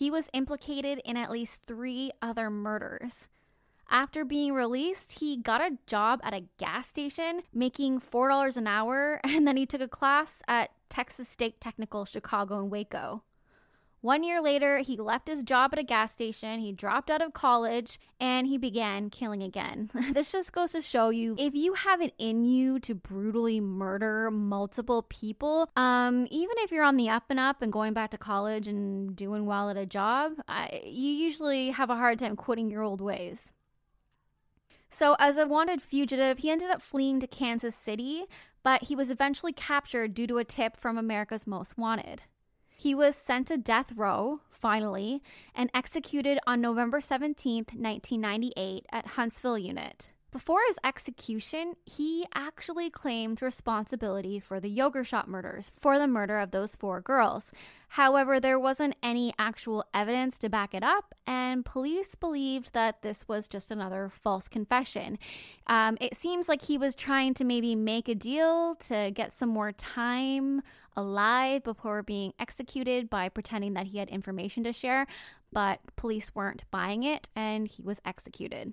He 0.00 0.10
was 0.10 0.30
implicated 0.32 1.02
in 1.04 1.18
at 1.18 1.30
least 1.30 1.60
three 1.66 2.10
other 2.22 2.48
murders. 2.48 3.28
After 3.90 4.24
being 4.24 4.54
released, 4.54 5.18
he 5.18 5.36
got 5.36 5.60
a 5.60 5.76
job 5.86 6.20
at 6.22 6.32
a 6.32 6.46
gas 6.56 6.86
station 6.86 7.42
making 7.52 8.00
$4 8.00 8.56
an 8.56 8.66
hour, 8.66 9.20
and 9.24 9.46
then 9.46 9.58
he 9.58 9.66
took 9.66 9.82
a 9.82 9.88
class 9.88 10.40
at 10.48 10.70
Texas 10.88 11.28
State 11.28 11.60
Technical 11.60 12.06
College 12.22 12.50
and 12.50 12.70
Waco. 12.70 13.24
One 14.02 14.22
year 14.22 14.40
later, 14.40 14.78
he 14.78 14.96
left 14.96 15.28
his 15.28 15.42
job 15.42 15.74
at 15.74 15.78
a 15.78 15.82
gas 15.82 16.10
station, 16.10 16.58
he 16.58 16.72
dropped 16.72 17.10
out 17.10 17.20
of 17.20 17.34
college, 17.34 17.98
and 18.18 18.46
he 18.46 18.56
began 18.56 19.10
killing 19.10 19.42
again. 19.42 19.90
this 20.12 20.32
just 20.32 20.52
goes 20.52 20.72
to 20.72 20.80
show 20.80 21.10
you 21.10 21.36
if 21.38 21.54
you 21.54 21.74
have 21.74 22.00
it 22.00 22.14
in 22.16 22.44
you 22.44 22.78
to 22.80 22.94
brutally 22.94 23.60
murder 23.60 24.30
multiple 24.30 25.02
people, 25.10 25.68
um, 25.76 26.26
even 26.30 26.56
if 26.60 26.72
you're 26.72 26.84
on 26.84 26.96
the 26.96 27.10
up 27.10 27.24
and 27.28 27.38
up 27.38 27.60
and 27.60 27.70
going 27.70 27.92
back 27.92 28.10
to 28.12 28.18
college 28.18 28.66
and 28.66 29.14
doing 29.14 29.44
well 29.44 29.68
at 29.68 29.76
a 29.76 29.84
job, 29.84 30.32
I, 30.48 30.80
you 30.82 31.10
usually 31.10 31.68
have 31.68 31.90
a 31.90 31.96
hard 31.96 32.18
time 32.18 32.36
quitting 32.36 32.70
your 32.70 32.82
old 32.82 33.02
ways. 33.02 33.52
So, 34.88 35.14
as 35.18 35.36
a 35.36 35.46
wanted 35.46 35.82
fugitive, 35.82 36.38
he 36.38 36.50
ended 36.50 36.70
up 36.70 36.80
fleeing 36.80 37.20
to 37.20 37.26
Kansas 37.26 37.76
City, 37.76 38.24
but 38.62 38.84
he 38.84 38.96
was 38.96 39.10
eventually 39.10 39.52
captured 39.52 40.14
due 40.14 40.26
to 40.26 40.38
a 40.38 40.44
tip 40.44 40.78
from 40.78 40.96
America's 40.96 41.46
Most 41.46 41.76
Wanted. 41.76 42.22
He 42.80 42.94
was 42.94 43.14
sent 43.14 43.48
to 43.48 43.58
death 43.58 43.92
row, 43.94 44.40
finally, 44.48 45.22
and 45.54 45.70
executed 45.74 46.38
on 46.46 46.62
November 46.62 47.02
17, 47.02 47.66
1998, 47.74 48.86
at 48.90 49.06
Huntsville 49.06 49.58
Unit. 49.58 50.12
Before 50.32 50.60
his 50.68 50.78
execution, 50.84 51.74
he 51.84 52.24
actually 52.36 52.88
claimed 52.88 53.42
responsibility 53.42 54.38
for 54.38 54.60
the 54.60 54.70
yogurt 54.70 55.08
shop 55.08 55.26
murders, 55.26 55.72
for 55.80 55.98
the 55.98 56.06
murder 56.06 56.38
of 56.38 56.52
those 56.52 56.76
four 56.76 57.00
girls. 57.00 57.50
However, 57.88 58.38
there 58.38 58.60
wasn't 58.60 58.94
any 59.02 59.32
actual 59.40 59.84
evidence 59.92 60.38
to 60.38 60.48
back 60.48 60.72
it 60.72 60.84
up, 60.84 61.16
and 61.26 61.64
police 61.64 62.14
believed 62.14 62.72
that 62.74 63.02
this 63.02 63.26
was 63.26 63.48
just 63.48 63.72
another 63.72 64.08
false 64.08 64.46
confession. 64.46 65.18
Um, 65.66 65.98
it 66.00 66.16
seems 66.16 66.48
like 66.48 66.62
he 66.62 66.78
was 66.78 66.94
trying 66.94 67.34
to 67.34 67.44
maybe 67.44 67.74
make 67.74 68.08
a 68.08 68.14
deal 68.14 68.76
to 68.86 69.10
get 69.12 69.34
some 69.34 69.48
more 69.48 69.72
time 69.72 70.62
alive 70.96 71.64
before 71.64 72.04
being 72.04 72.34
executed 72.38 73.10
by 73.10 73.28
pretending 73.30 73.74
that 73.74 73.86
he 73.86 73.98
had 73.98 74.08
information 74.08 74.62
to 74.62 74.72
share, 74.72 75.08
but 75.52 75.80
police 75.96 76.32
weren't 76.36 76.64
buying 76.70 77.02
it, 77.02 77.28
and 77.34 77.66
he 77.66 77.82
was 77.82 78.00
executed. 78.04 78.72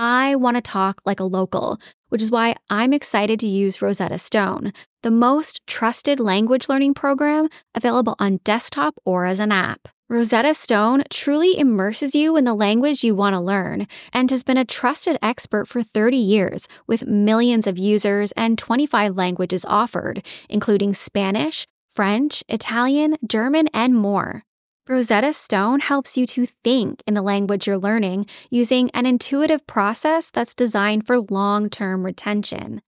I 0.00 0.36
want 0.36 0.56
to 0.56 0.60
talk 0.60 1.00
like 1.04 1.18
a 1.18 1.24
local, 1.24 1.80
which 2.08 2.22
is 2.22 2.30
why 2.30 2.54
I'm 2.70 2.92
excited 2.92 3.40
to 3.40 3.48
use 3.48 3.82
Rosetta 3.82 4.18
Stone, 4.18 4.72
the 5.02 5.10
most 5.10 5.60
trusted 5.66 6.20
language 6.20 6.68
learning 6.68 6.94
program 6.94 7.48
available 7.74 8.14
on 8.20 8.38
desktop 8.44 8.94
or 9.04 9.24
as 9.24 9.40
an 9.40 9.50
app. 9.50 9.88
Rosetta 10.08 10.54
Stone 10.54 11.02
truly 11.10 11.58
immerses 11.58 12.14
you 12.14 12.36
in 12.36 12.44
the 12.44 12.54
language 12.54 13.02
you 13.02 13.16
want 13.16 13.34
to 13.34 13.40
learn 13.40 13.88
and 14.12 14.30
has 14.30 14.44
been 14.44 14.56
a 14.56 14.64
trusted 14.64 15.18
expert 15.20 15.66
for 15.66 15.82
30 15.82 16.16
years 16.16 16.68
with 16.86 17.08
millions 17.08 17.66
of 17.66 17.76
users 17.76 18.30
and 18.36 18.56
25 18.56 19.16
languages 19.16 19.64
offered, 19.64 20.24
including 20.48 20.94
Spanish, 20.94 21.66
French, 21.92 22.44
Italian, 22.48 23.16
German, 23.26 23.66
and 23.74 23.96
more. 23.96 24.44
Rosetta 24.88 25.34
Stone 25.34 25.80
helps 25.80 26.16
you 26.16 26.24
to 26.28 26.46
think 26.46 27.02
in 27.06 27.12
the 27.12 27.20
language 27.20 27.66
you're 27.66 27.76
learning 27.76 28.24
using 28.48 28.90
an 28.92 29.04
intuitive 29.04 29.66
process 29.66 30.30
that's 30.30 30.54
designed 30.54 31.06
for 31.06 31.20
long 31.20 31.68
term 31.68 32.06
retention. 32.06 32.80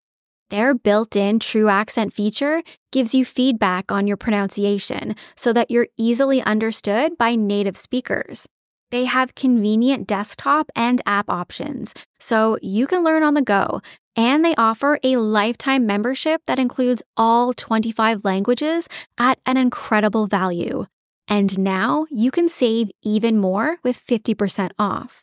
Their 0.48 0.72
built 0.72 1.14
in 1.14 1.38
true 1.38 1.68
accent 1.68 2.14
feature 2.14 2.62
gives 2.90 3.14
you 3.14 3.26
feedback 3.26 3.92
on 3.92 4.06
your 4.06 4.16
pronunciation 4.16 5.14
so 5.36 5.52
that 5.52 5.70
you're 5.70 5.88
easily 5.98 6.40
understood 6.40 7.18
by 7.18 7.34
native 7.34 7.76
speakers. 7.76 8.46
They 8.90 9.04
have 9.04 9.34
convenient 9.34 10.06
desktop 10.06 10.70
and 10.74 11.02
app 11.04 11.28
options, 11.28 11.92
so 12.18 12.56
you 12.62 12.86
can 12.86 13.04
learn 13.04 13.22
on 13.22 13.34
the 13.34 13.42
go. 13.42 13.82
And 14.16 14.42
they 14.42 14.54
offer 14.56 14.98
a 15.04 15.18
lifetime 15.18 15.84
membership 15.84 16.40
that 16.46 16.58
includes 16.58 17.02
all 17.18 17.52
25 17.52 18.24
languages 18.24 18.88
at 19.18 19.38
an 19.44 19.58
incredible 19.58 20.26
value. 20.26 20.86
And 21.30 21.58
now 21.60 22.06
you 22.10 22.30
can 22.32 22.48
save 22.48 22.90
even 23.02 23.38
more 23.38 23.78
with 23.84 24.04
50% 24.04 24.72
off. 24.78 25.22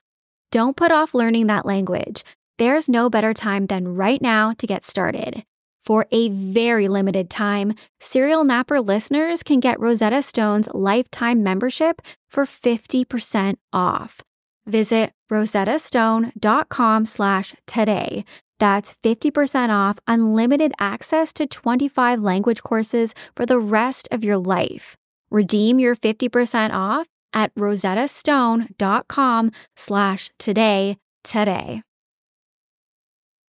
Don't 0.51 0.77
put 0.77 0.91
off 0.91 1.13
learning 1.13 1.47
that 1.47 1.65
language. 1.65 2.23
There's 2.57 2.87
no 2.87 3.09
better 3.09 3.33
time 3.33 3.67
than 3.67 3.95
right 3.95 4.21
now 4.21 4.53
to 4.53 4.65
get 4.65 4.83
started. 4.83 5.43
For 5.83 6.05
a 6.11 6.29
very 6.29 6.87
limited 6.87 7.29
time, 7.29 7.73
Serial 7.99 8.43
Napper 8.43 8.81
listeners 8.81 9.43
can 9.43 9.59
get 9.59 9.79
Rosetta 9.79 10.21
Stone's 10.21 10.67
lifetime 10.73 11.43
membership 11.43 12.01
for 12.29 12.45
50% 12.45 13.55
off. 13.71 14.21
Visit 14.65 15.11
rosettastone.com 15.31 17.05
slash 17.05 17.53
today. 17.65 18.25
That's 18.59 18.95
50% 19.03 19.69
off 19.69 19.99
unlimited 20.07 20.73
access 20.79 21.31
to 21.33 21.47
25 21.47 22.21
language 22.21 22.63
courses 22.63 23.13
for 23.35 23.45
the 23.45 23.59
rest 23.59 24.07
of 24.11 24.23
your 24.23 24.37
life. 24.37 24.97
Redeem 25.29 25.79
your 25.79 25.95
50% 25.95 26.71
off 26.73 27.07
at 27.33 27.53
rosettastone.com 27.55 29.51
slash 29.75 30.31
today 30.39 30.97
today. 31.23 31.81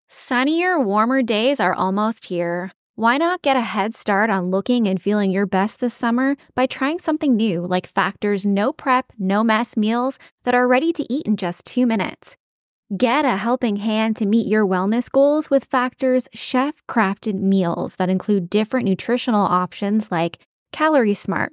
Sunnier, 0.09 0.81
warmer 0.81 1.23
days 1.23 1.61
are 1.61 1.75
almost 1.75 2.27
here. 2.27 2.73
Why 2.97 3.17
not 3.17 3.43
get 3.43 3.57
a 3.57 3.61
head 3.61 3.95
start 3.95 4.29
on 4.31 4.51
looking 4.51 4.89
and 4.89 5.01
feeling 5.01 5.31
your 5.31 5.47
best 5.47 5.79
this 5.79 5.95
summer 5.95 6.35
by 6.57 6.67
trying 6.67 6.99
something 6.99 7.37
new 7.37 7.65
like 7.65 7.87
Factor's 7.87 8.45
no 8.45 8.73
prep, 8.73 9.13
no 9.19 9.45
mess 9.45 9.77
meals 9.77 10.19
that 10.45 10.55
are 10.55 10.67
ready 10.67 10.93
to 10.95 11.07
eat 11.13 11.27
in 11.27 11.37
just 11.37 11.65
two 11.65 11.87
minutes? 11.87 12.37
Get 12.97 13.25
a 13.25 13.37
helping 13.37 13.77
hand 13.77 14.17
to 14.17 14.27
meet 14.27 14.49
your 14.49 14.67
wellness 14.67 15.09
goals 15.09 15.51
with 15.51 15.67
Factor's 15.67 16.27
chef 16.33 16.75
crafted 16.89 17.35
meals 17.35 17.97
that 17.97 18.09
include 18.09 18.51
different 18.51 18.89
nutritional 18.89 19.47
options 19.47 20.11
like 20.11 20.39
Calorie 20.73 21.15
Smart 21.15 21.53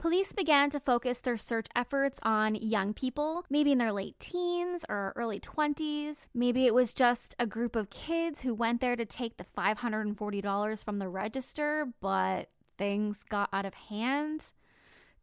Police 0.00 0.32
began 0.32 0.70
to 0.70 0.80
focus 0.80 1.20
their 1.20 1.36
search 1.36 1.66
efforts 1.76 2.18
on 2.22 2.54
young 2.54 2.94
people, 2.94 3.44
maybe 3.50 3.70
in 3.70 3.76
their 3.76 3.92
late 3.92 4.18
teens 4.18 4.82
or 4.88 5.12
early 5.14 5.38
20s. 5.38 6.26
Maybe 6.32 6.64
it 6.64 6.72
was 6.72 6.94
just 6.94 7.36
a 7.38 7.46
group 7.46 7.76
of 7.76 7.90
kids 7.90 8.40
who 8.40 8.54
went 8.54 8.80
there 8.80 8.96
to 8.96 9.04
take 9.04 9.36
the 9.36 9.44
$540 9.44 10.82
from 10.82 11.00
the 11.00 11.08
register, 11.08 11.92
but 12.00 12.48
things 12.78 13.24
got 13.28 13.50
out 13.52 13.66
of 13.66 13.74
hand. 13.74 14.52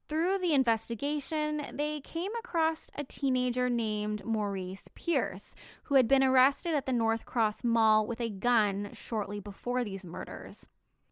Through 0.07 0.37
the 0.37 0.53
investigation, 0.53 1.63
they 1.73 1.99
came 1.99 2.31
across 2.37 2.91
a 2.95 3.03
teenager 3.03 3.71
named 3.71 4.23
Maurice 4.25 4.89
Pierce, 4.93 5.55
who 5.85 5.95
had 5.95 6.07
been 6.07 6.23
arrested 6.23 6.75
at 6.75 6.85
the 6.85 6.91
Northcross 6.91 7.63
Mall 7.63 8.05
with 8.05 8.21
a 8.21 8.29
gun 8.29 8.91
shortly 8.93 9.39
before 9.39 9.83
these 9.83 10.05
murders. 10.05 10.67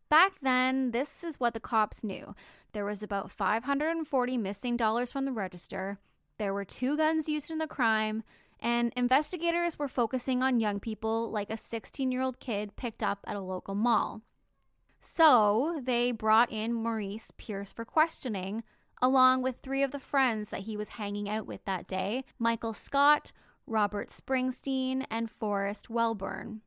Back 0.09 0.33
then, 0.41 0.91
this 0.91 1.23
is 1.23 1.39
what 1.39 1.53
the 1.53 1.59
cops 1.59 2.03
knew. 2.03 2.35
There 2.73 2.85
was 2.85 3.01
about 3.01 3.31
540 3.31 4.37
missing 4.37 4.77
dollars 4.77 5.11
from 5.11 5.25
the 5.25 5.31
register. 5.31 5.97
There 6.37 6.53
were 6.53 6.65
two 6.65 6.97
guns 6.97 7.27
used 7.29 7.49
in 7.49 7.57
the 7.57 7.67
crime, 7.67 8.23
and 8.59 8.93
investigators 8.95 9.79
were 9.79 9.87
focusing 9.87 10.43
on 10.43 10.59
young 10.59 10.79
people 10.79 11.31
like 11.31 11.49
a 11.49 11.57
16 11.57 12.11
year 12.11 12.21
old 12.21 12.39
kid 12.39 12.75
picked 12.75 13.01
up 13.01 13.19
at 13.25 13.35
a 13.35 13.41
local 13.41 13.75
mall. 13.75 14.21
So 14.99 15.79
they 15.83 16.11
brought 16.11 16.51
in 16.51 16.73
Maurice 16.73 17.31
Pierce 17.37 17.71
for 17.71 17.85
questioning, 17.85 18.63
along 19.01 19.41
with 19.41 19.57
three 19.61 19.83
of 19.83 19.91
the 19.91 19.99
friends 19.99 20.49
that 20.49 20.61
he 20.61 20.77
was 20.77 20.89
hanging 20.89 21.29
out 21.29 21.45
with 21.45 21.63
that 21.65 21.87
day 21.87 22.25
Michael 22.39 22.73
Scott, 22.73 23.31
Robert 23.67 24.09
Springsteen, 24.09 25.05
and 25.09 25.29
Forrest 25.29 25.89
Welborn. 25.89 26.61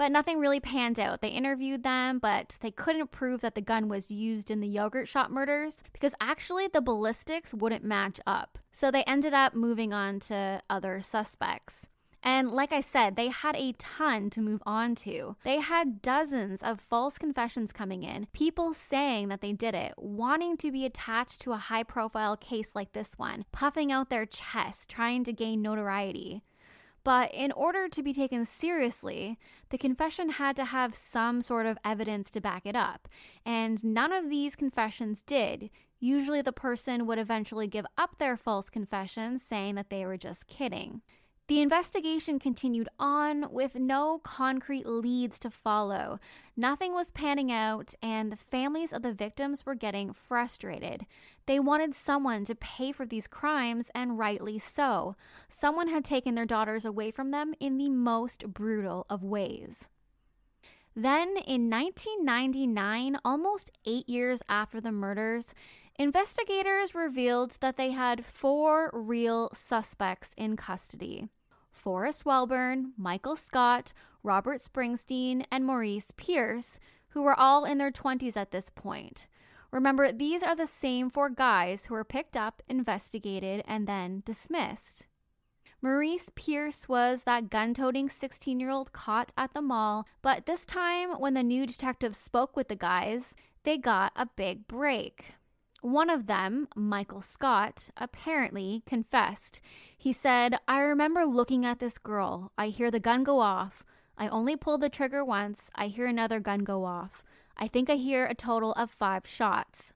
But 0.00 0.12
nothing 0.12 0.38
really 0.38 0.60
panned 0.60 0.98
out. 0.98 1.20
They 1.20 1.28
interviewed 1.28 1.82
them, 1.82 2.20
but 2.20 2.56
they 2.62 2.70
couldn't 2.70 3.10
prove 3.10 3.42
that 3.42 3.54
the 3.54 3.60
gun 3.60 3.86
was 3.86 4.10
used 4.10 4.50
in 4.50 4.60
the 4.60 4.66
yogurt 4.66 5.06
shop 5.06 5.30
murders 5.30 5.82
because 5.92 6.14
actually 6.22 6.68
the 6.68 6.80
ballistics 6.80 7.52
wouldn't 7.52 7.84
match 7.84 8.18
up. 8.26 8.58
So 8.72 8.90
they 8.90 9.04
ended 9.04 9.34
up 9.34 9.54
moving 9.54 9.92
on 9.92 10.18
to 10.20 10.62
other 10.70 11.02
suspects. 11.02 11.86
And 12.22 12.50
like 12.50 12.72
I 12.72 12.80
said, 12.80 13.14
they 13.14 13.28
had 13.28 13.54
a 13.56 13.72
ton 13.72 14.30
to 14.30 14.40
move 14.40 14.62
on 14.64 14.94
to. 15.04 15.36
They 15.44 15.60
had 15.60 16.00
dozens 16.00 16.62
of 16.62 16.80
false 16.80 17.18
confessions 17.18 17.70
coming 17.70 18.02
in, 18.02 18.26
people 18.32 18.72
saying 18.72 19.28
that 19.28 19.42
they 19.42 19.52
did 19.52 19.74
it, 19.74 19.92
wanting 19.98 20.56
to 20.58 20.72
be 20.72 20.86
attached 20.86 21.42
to 21.42 21.52
a 21.52 21.58
high 21.58 21.82
profile 21.82 22.38
case 22.38 22.70
like 22.74 22.92
this 22.92 23.18
one, 23.18 23.44
puffing 23.52 23.92
out 23.92 24.08
their 24.08 24.24
chest, 24.24 24.88
trying 24.88 25.24
to 25.24 25.34
gain 25.34 25.60
notoriety. 25.60 26.40
But 27.02 27.32
in 27.32 27.50
order 27.52 27.88
to 27.88 28.02
be 28.02 28.12
taken 28.12 28.44
seriously, 28.44 29.38
the 29.70 29.78
confession 29.78 30.28
had 30.30 30.56
to 30.56 30.66
have 30.66 30.94
some 30.94 31.40
sort 31.40 31.66
of 31.66 31.78
evidence 31.84 32.30
to 32.32 32.40
back 32.40 32.66
it 32.66 32.76
up. 32.76 33.08
And 33.46 33.82
none 33.82 34.12
of 34.12 34.28
these 34.28 34.56
confessions 34.56 35.22
did. 35.22 35.70
Usually, 35.98 36.42
the 36.42 36.52
person 36.52 37.06
would 37.06 37.18
eventually 37.18 37.68
give 37.68 37.86
up 37.96 38.18
their 38.18 38.36
false 38.36 38.70
confessions, 38.70 39.42
saying 39.42 39.74
that 39.76 39.90
they 39.90 40.04
were 40.04 40.16
just 40.16 40.46
kidding. 40.46 41.02
The 41.50 41.62
investigation 41.62 42.38
continued 42.38 42.88
on 43.00 43.52
with 43.52 43.74
no 43.74 44.20
concrete 44.22 44.86
leads 44.86 45.36
to 45.40 45.50
follow. 45.50 46.20
Nothing 46.56 46.92
was 46.92 47.10
panning 47.10 47.50
out, 47.50 47.92
and 48.00 48.30
the 48.30 48.36
families 48.36 48.92
of 48.92 49.02
the 49.02 49.12
victims 49.12 49.66
were 49.66 49.74
getting 49.74 50.12
frustrated. 50.12 51.06
They 51.46 51.58
wanted 51.58 51.96
someone 51.96 52.44
to 52.44 52.54
pay 52.54 52.92
for 52.92 53.04
these 53.04 53.26
crimes, 53.26 53.90
and 53.96 54.16
rightly 54.16 54.60
so. 54.60 55.16
Someone 55.48 55.88
had 55.88 56.04
taken 56.04 56.36
their 56.36 56.46
daughters 56.46 56.84
away 56.84 57.10
from 57.10 57.32
them 57.32 57.52
in 57.58 57.78
the 57.78 57.88
most 57.88 58.46
brutal 58.54 59.04
of 59.10 59.24
ways. 59.24 59.88
Then, 60.94 61.30
in 61.30 61.68
1999, 61.68 63.18
almost 63.24 63.72
eight 63.84 64.08
years 64.08 64.40
after 64.48 64.80
the 64.80 64.92
murders, 64.92 65.52
investigators 65.96 66.94
revealed 66.94 67.56
that 67.58 67.76
they 67.76 67.90
had 67.90 68.24
four 68.24 68.88
real 68.92 69.50
suspects 69.52 70.32
in 70.36 70.56
custody. 70.56 71.28
Forrest 71.80 72.24
Welborn, 72.26 72.90
Michael 72.98 73.36
Scott, 73.36 73.94
Robert 74.22 74.60
Springsteen, 74.60 75.46
and 75.50 75.64
Maurice 75.64 76.12
Pierce, 76.14 76.78
who 77.08 77.22
were 77.22 77.38
all 77.38 77.64
in 77.64 77.78
their 77.78 77.90
20s 77.90 78.36
at 78.36 78.50
this 78.50 78.68
point. 78.68 79.26
Remember, 79.70 80.12
these 80.12 80.42
are 80.42 80.54
the 80.54 80.66
same 80.66 81.08
four 81.08 81.30
guys 81.30 81.86
who 81.86 81.94
were 81.94 82.04
picked 82.04 82.36
up, 82.36 82.62
investigated, 82.68 83.64
and 83.66 83.86
then 83.86 84.22
dismissed. 84.26 85.06
Maurice 85.80 86.30
Pierce 86.34 86.86
was 86.86 87.22
that 87.22 87.48
gun 87.48 87.72
toting 87.72 88.10
16 88.10 88.60
year 88.60 88.68
old 88.68 88.92
caught 88.92 89.32
at 89.38 89.54
the 89.54 89.62
mall, 89.62 90.06
but 90.20 90.44
this 90.44 90.66
time, 90.66 91.12
when 91.12 91.32
the 91.32 91.42
new 91.42 91.64
detective 91.66 92.14
spoke 92.14 92.56
with 92.56 92.68
the 92.68 92.76
guys, 92.76 93.34
they 93.64 93.78
got 93.78 94.12
a 94.16 94.26
big 94.26 94.68
break. 94.68 95.32
One 95.82 96.10
of 96.10 96.26
them, 96.26 96.68
Michael 96.76 97.22
Scott, 97.22 97.88
apparently 97.96 98.82
confessed. 98.86 99.62
He 99.96 100.12
said, 100.12 100.58
I 100.68 100.80
remember 100.80 101.24
looking 101.24 101.64
at 101.64 101.78
this 101.78 101.96
girl. 101.96 102.52
I 102.58 102.68
hear 102.68 102.90
the 102.90 103.00
gun 103.00 103.24
go 103.24 103.40
off. 103.40 103.84
I 104.18 104.28
only 104.28 104.56
pulled 104.56 104.82
the 104.82 104.90
trigger 104.90 105.24
once. 105.24 105.70
I 105.74 105.86
hear 105.86 106.04
another 106.04 106.38
gun 106.38 106.64
go 106.64 106.84
off. 106.84 107.22
I 107.56 107.66
think 107.66 107.88
I 107.88 107.94
hear 107.94 108.26
a 108.26 108.34
total 108.34 108.72
of 108.72 108.90
five 108.90 109.26
shots. 109.26 109.94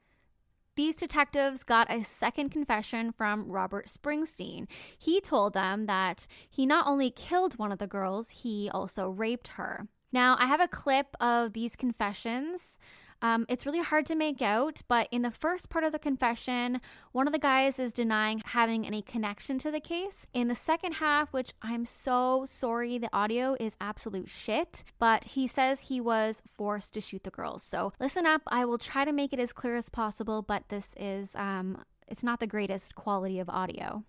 These 0.76 0.96
detectives 0.96 1.62
got 1.62 1.90
a 1.90 2.02
second 2.02 2.48
confession 2.50 3.12
from 3.12 3.50
Robert 3.50 3.86
Springsteen. 3.86 4.66
He 4.98 5.20
told 5.20 5.52
them 5.52 5.86
that 5.86 6.26
he 6.48 6.66
not 6.66 6.86
only 6.86 7.10
killed 7.10 7.58
one 7.58 7.70
of 7.70 7.78
the 7.78 7.86
girls, 7.86 8.30
he 8.30 8.70
also 8.70 9.08
raped 9.08 9.48
her. 9.48 9.86
Now, 10.12 10.36
I 10.38 10.46
have 10.46 10.60
a 10.60 10.68
clip 10.68 11.14
of 11.20 11.52
these 11.52 11.76
confessions. 11.76 12.78
Um, 13.24 13.46
it's 13.48 13.64
really 13.64 13.80
hard 13.80 14.04
to 14.06 14.14
make 14.14 14.42
out, 14.42 14.82
but 14.86 15.08
in 15.10 15.22
the 15.22 15.30
first 15.30 15.70
part 15.70 15.82
of 15.82 15.92
the 15.92 15.98
confession, 15.98 16.78
one 17.12 17.26
of 17.26 17.32
the 17.32 17.38
guys 17.38 17.78
is 17.78 17.94
denying 17.94 18.42
having 18.44 18.86
any 18.86 19.00
connection 19.00 19.56
to 19.60 19.70
the 19.70 19.80
case. 19.80 20.26
In 20.34 20.48
the 20.48 20.54
second 20.54 20.92
half, 20.92 21.32
which 21.32 21.54
I'm 21.62 21.86
so 21.86 22.44
sorry, 22.46 22.98
the 22.98 23.08
audio 23.14 23.56
is 23.58 23.78
absolute 23.80 24.28
shit, 24.28 24.84
but 24.98 25.24
he 25.24 25.46
says 25.46 25.80
he 25.80 26.02
was 26.02 26.42
forced 26.58 26.92
to 26.94 27.00
shoot 27.00 27.24
the 27.24 27.30
girls. 27.30 27.62
So 27.62 27.94
listen 27.98 28.26
up, 28.26 28.42
I 28.46 28.66
will 28.66 28.76
try 28.76 29.06
to 29.06 29.12
make 29.12 29.32
it 29.32 29.40
as 29.40 29.54
clear 29.54 29.76
as 29.76 29.88
possible, 29.88 30.42
but 30.42 30.68
this 30.68 30.94
is, 30.98 31.34
um, 31.34 31.82
it's 32.06 32.24
not 32.24 32.40
the 32.40 32.46
greatest 32.46 32.94
quality 32.94 33.38
of 33.38 33.48
audio. 33.48 34.04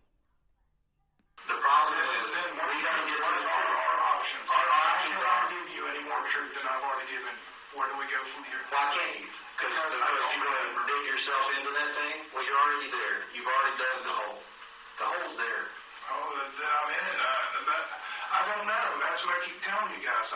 The 1.47 1.53
problem 1.61 1.94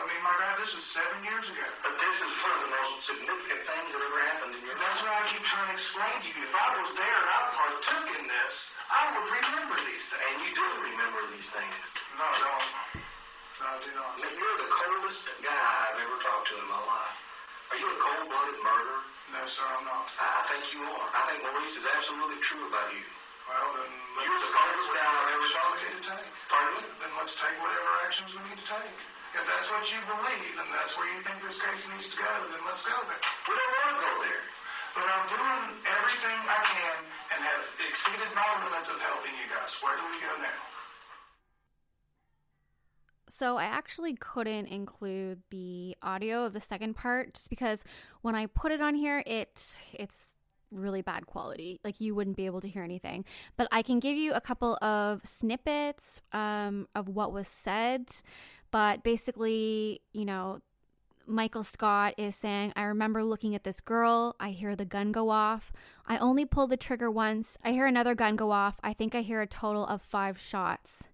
I 0.00 0.02
mean, 0.08 0.22
my 0.24 0.32
God, 0.40 0.56
this 0.64 0.72
was 0.72 0.86
seven 0.96 1.20
years 1.28 1.44
ago. 1.44 1.66
But 1.84 1.92
this 2.00 2.16
is 2.24 2.30
one 2.40 2.52
of 2.56 2.60
the 2.64 2.72
most 2.72 2.94
significant 3.04 3.60
things 3.68 3.88
that 3.92 4.00
ever 4.00 4.20
happened 4.32 4.52
in 4.56 4.62
your 4.64 4.76
That's 4.80 4.96
life. 4.96 5.12
what 5.12 5.12
I 5.12 5.22
keep 5.28 5.44
trying 5.44 5.68
to 5.68 5.76
explain 5.76 6.14
to 6.24 6.28
you. 6.32 6.40
If 6.48 6.54
I 6.56 6.68
was 6.80 6.90
there 6.96 7.18
and 7.20 7.28
I 7.28 7.40
partook 7.52 8.06
in 8.16 8.24
this, 8.24 8.54
I 8.88 9.02
would 9.12 9.28
remember 9.28 9.76
these 9.84 10.04
things. 10.08 10.24
And 10.24 10.34
you 10.40 10.50
do 10.56 10.66
remember 10.88 11.20
these 11.36 11.48
things. 11.52 11.76
No, 12.16 12.24
I 12.24 12.38
don't. 12.40 12.66
No, 13.60 13.64
I 13.68 13.78
do 13.84 13.90
not. 13.92 14.10
Nick, 14.24 14.32
You're 14.40 14.58
the 14.64 14.70
coldest 14.72 15.20
guy 15.44 15.52
I've 15.60 16.00
ever 16.00 16.16
talked 16.24 16.46
to 16.48 16.54
in 16.56 16.68
my 16.72 16.80
life. 16.80 17.16
Are 17.70 17.78
you 17.78 17.86
a 17.92 17.98
cold-blooded 18.00 18.58
murderer? 18.64 19.00
No, 19.36 19.40
sir, 19.46 19.62
I'm 19.68 19.84
not. 19.84 20.08
I 20.18 20.26
I 20.26 20.42
think 20.50 20.64
you 20.74 20.80
are. 20.90 21.06
I 21.12 21.20
think 21.30 21.38
Maurice 21.44 21.76
is 21.76 21.86
absolutely 21.86 22.40
true 22.50 22.66
about 22.66 22.88
you. 22.90 23.04
Well, 23.46 23.68
then 23.78 23.90
You're 24.26 24.42
the 24.42 24.50
coldest 24.50 24.90
guy 24.96 25.06
I've 25.06 25.30
ever 25.38 25.48
talked 25.54 25.76
we 25.76 25.78
to. 25.78 25.86
need 25.86 26.02
to 26.02 26.04
take. 26.08 26.28
Pardon 26.50 26.72
me? 26.80 26.82
Then 26.98 27.10
let's 27.14 27.34
take 27.38 27.56
whatever 27.62 27.90
actions 28.10 28.30
we 28.34 28.40
need 28.50 28.58
to 28.58 28.68
take. 28.74 28.96
If 29.30 29.44
that's 29.46 29.68
what 29.70 29.86
you 29.94 30.00
believe 30.10 30.54
and 30.58 30.68
that's 30.74 30.90
where 30.98 31.06
you 31.06 31.22
think 31.22 31.38
this 31.38 31.54
case 31.54 31.82
needs 31.94 32.08
to 32.10 32.18
go, 32.18 32.32
then 32.50 32.62
let's 32.66 32.82
go 32.82 32.98
there. 33.06 33.22
We 33.46 33.52
don't 33.54 33.72
want 33.78 33.88
to 33.94 33.98
go 34.02 34.12
there. 34.26 34.42
But 34.90 35.06
I'm 35.06 35.26
doing 35.30 35.64
everything 35.86 36.38
I 36.50 36.60
can 36.66 36.96
and 37.30 37.40
have 37.46 37.62
exceeded 37.78 38.30
my 38.34 38.48
limits 38.66 38.90
of 38.90 38.98
helping 38.98 39.34
you 39.38 39.46
guys. 39.46 39.70
Where 39.86 39.94
do 39.94 40.04
we 40.10 40.18
go 40.18 40.34
now? 40.42 40.58
So 43.30 43.56
I 43.56 43.70
actually 43.70 44.14
couldn't 44.18 44.66
include 44.66 45.42
the 45.50 45.96
audio 46.02 46.44
of 46.44 46.52
the 46.52 46.60
second 46.60 46.96
part 46.96 47.34
just 47.34 47.48
because 47.48 47.84
when 48.22 48.34
I 48.34 48.46
put 48.46 48.72
it 48.72 48.82
on 48.82 48.96
here, 48.96 49.22
it 49.26 49.78
it's 49.94 50.34
really 50.72 51.02
bad 51.02 51.26
quality. 51.26 51.80
Like 51.84 52.00
you 52.00 52.14
wouldn't 52.14 52.36
be 52.36 52.46
able 52.46 52.60
to 52.60 52.68
hear 52.68 52.82
anything. 52.82 53.24
But 53.56 53.68
I 53.72 53.82
can 53.82 54.00
give 54.00 54.16
you 54.16 54.32
a 54.32 54.40
couple 54.40 54.76
of 54.82 55.24
snippets 55.24 56.20
um, 56.32 56.88
of 56.94 57.08
what 57.08 57.32
was 57.32 57.48
said. 57.48 58.10
But 58.70 59.02
basically, 59.02 60.02
you 60.12 60.24
know, 60.24 60.60
Michael 61.26 61.62
Scott 61.62 62.14
is 62.16 62.34
saying, 62.34 62.72
I 62.74 62.82
remember 62.82 63.22
looking 63.22 63.54
at 63.54 63.64
this 63.64 63.80
girl. 63.80 64.34
I 64.40 64.50
hear 64.50 64.74
the 64.74 64.84
gun 64.84 65.12
go 65.12 65.30
off. 65.30 65.72
I 66.06 66.18
only 66.18 66.44
pulled 66.44 66.70
the 66.70 66.76
trigger 66.76 67.10
once. 67.10 67.56
I 67.62 67.72
hear 67.72 67.86
another 67.86 68.14
gun 68.14 68.36
go 68.36 68.50
off. 68.50 68.78
I 68.82 68.92
think 68.92 69.14
I 69.14 69.22
hear 69.22 69.40
a 69.40 69.46
total 69.46 69.86
of 69.86 70.02
five 70.02 70.38
shots. 70.38 71.04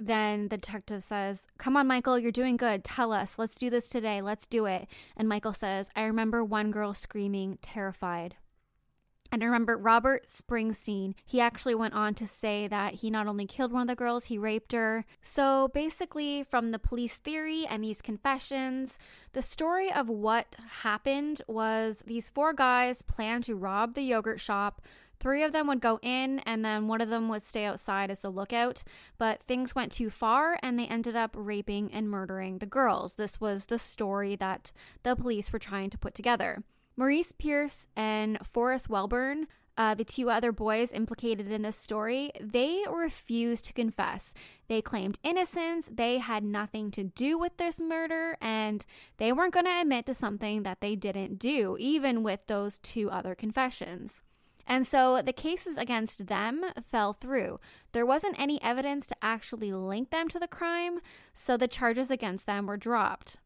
Then 0.00 0.48
the 0.48 0.58
detective 0.58 1.02
says, 1.02 1.44
Come 1.58 1.76
on, 1.76 1.86
Michael, 1.86 2.18
you're 2.18 2.30
doing 2.30 2.56
good. 2.56 2.84
Tell 2.84 3.12
us. 3.12 3.38
Let's 3.38 3.56
do 3.56 3.68
this 3.68 3.88
today. 3.88 4.20
Let's 4.20 4.46
do 4.46 4.66
it. 4.66 4.86
And 5.16 5.28
Michael 5.28 5.52
says, 5.52 5.88
I 5.96 6.02
remember 6.02 6.44
one 6.44 6.70
girl 6.70 6.94
screaming, 6.94 7.58
terrified. 7.62 8.36
And 9.30 9.42
remember, 9.42 9.76
Robert 9.76 10.26
Springsteen, 10.26 11.14
he 11.24 11.40
actually 11.40 11.74
went 11.74 11.94
on 11.94 12.14
to 12.14 12.26
say 12.26 12.66
that 12.68 12.94
he 12.94 13.10
not 13.10 13.26
only 13.26 13.46
killed 13.46 13.72
one 13.72 13.82
of 13.82 13.88
the 13.88 13.94
girls, 13.94 14.26
he 14.26 14.38
raped 14.38 14.72
her. 14.72 15.04
So 15.20 15.68
basically, 15.74 16.44
from 16.44 16.70
the 16.70 16.78
police 16.78 17.16
theory 17.16 17.66
and 17.66 17.84
these 17.84 18.00
confessions, 18.00 18.98
the 19.32 19.42
story 19.42 19.92
of 19.92 20.08
what 20.08 20.56
happened 20.82 21.42
was 21.46 22.02
these 22.06 22.30
four 22.30 22.54
guys 22.54 23.02
planned 23.02 23.44
to 23.44 23.54
rob 23.54 23.94
the 23.94 24.02
yogurt 24.02 24.40
shop. 24.40 24.80
Three 25.20 25.42
of 25.42 25.52
them 25.52 25.66
would 25.66 25.80
go 25.80 25.98
in, 26.00 26.38
and 26.40 26.64
then 26.64 26.86
one 26.86 27.00
of 27.00 27.08
them 27.08 27.28
would 27.28 27.42
stay 27.42 27.64
outside 27.64 28.10
as 28.10 28.20
the 28.20 28.30
lookout. 28.30 28.84
But 29.18 29.42
things 29.42 29.74
went 29.74 29.92
too 29.92 30.10
far, 30.10 30.58
and 30.62 30.78
they 30.78 30.86
ended 30.86 31.16
up 31.16 31.32
raping 31.34 31.92
and 31.92 32.08
murdering 32.08 32.58
the 32.58 32.66
girls. 32.66 33.14
This 33.14 33.40
was 33.40 33.64
the 33.64 33.78
story 33.78 34.36
that 34.36 34.72
the 35.02 35.16
police 35.16 35.52
were 35.52 35.58
trying 35.58 35.90
to 35.90 35.98
put 35.98 36.14
together. 36.14 36.62
Maurice 36.98 37.30
Pierce 37.30 37.86
and 37.94 38.38
Forrest 38.44 38.88
Welborn, 38.88 39.44
uh, 39.76 39.94
the 39.94 40.02
two 40.02 40.30
other 40.30 40.50
boys 40.50 40.90
implicated 40.90 41.48
in 41.48 41.62
this 41.62 41.76
story, 41.76 42.32
they 42.40 42.82
refused 42.90 43.66
to 43.66 43.72
confess. 43.72 44.34
They 44.66 44.82
claimed 44.82 45.16
innocence, 45.22 45.88
they 45.92 46.18
had 46.18 46.42
nothing 46.42 46.90
to 46.90 47.04
do 47.04 47.38
with 47.38 47.56
this 47.56 47.78
murder, 47.78 48.36
and 48.40 48.84
they 49.18 49.32
weren't 49.32 49.54
going 49.54 49.66
to 49.66 49.80
admit 49.80 50.06
to 50.06 50.14
something 50.14 50.64
that 50.64 50.80
they 50.80 50.96
didn't 50.96 51.38
do, 51.38 51.76
even 51.78 52.24
with 52.24 52.48
those 52.48 52.78
two 52.78 53.08
other 53.12 53.36
confessions. 53.36 54.20
And 54.66 54.84
so 54.84 55.22
the 55.22 55.32
cases 55.32 55.78
against 55.78 56.26
them 56.26 56.64
fell 56.90 57.12
through. 57.12 57.60
There 57.92 58.04
wasn't 58.04 58.40
any 58.40 58.60
evidence 58.60 59.06
to 59.06 59.16
actually 59.22 59.72
link 59.72 60.10
them 60.10 60.26
to 60.30 60.40
the 60.40 60.48
crime, 60.48 60.98
so 61.32 61.56
the 61.56 61.68
charges 61.68 62.10
against 62.10 62.46
them 62.46 62.66
were 62.66 62.76
dropped. 62.76 63.38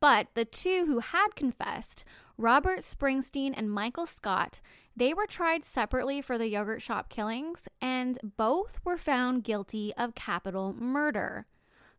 But 0.00 0.28
the 0.34 0.44
two 0.44 0.86
who 0.86 1.00
had 1.00 1.34
confessed, 1.34 2.04
Robert 2.36 2.80
Springsteen 2.80 3.52
and 3.56 3.70
Michael 3.70 4.06
Scott, 4.06 4.60
they 4.96 5.12
were 5.12 5.26
tried 5.26 5.64
separately 5.64 6.22
for 6.22 6.38
the 6.38 6.48
yogurt 6.48 6.82
shop 6.82 7.08
killings, 7.08 7.68
and 7.80 8.18
both 8.36 8.80
were 8.84 8.96
found 8.96 9.44
guilty 9.44 9.92
of 9.96 10.14
capital 10.14 10.72
murder. 10.72 11.46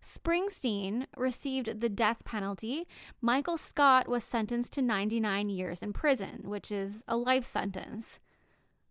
Springsteen 0.02 1.08
received 1.18 1.82
the 1.82 1.90
death 1.90 2.24
penalty. 2.24 2.88
Michael 3.22 3.58
Scott 3.58 4.08
was 4.08 4.24
sentenced 4.24 4.72
to 4.74 4.82
99 4.82 5.50
years 5.50 5.84
in 5.84 5.92
prison, 5.92 6.44
which 6.46 6.72
is 6.72 7.04
a 7.06 7.18
life 7.18 7.44
sentence. 7.44 8.20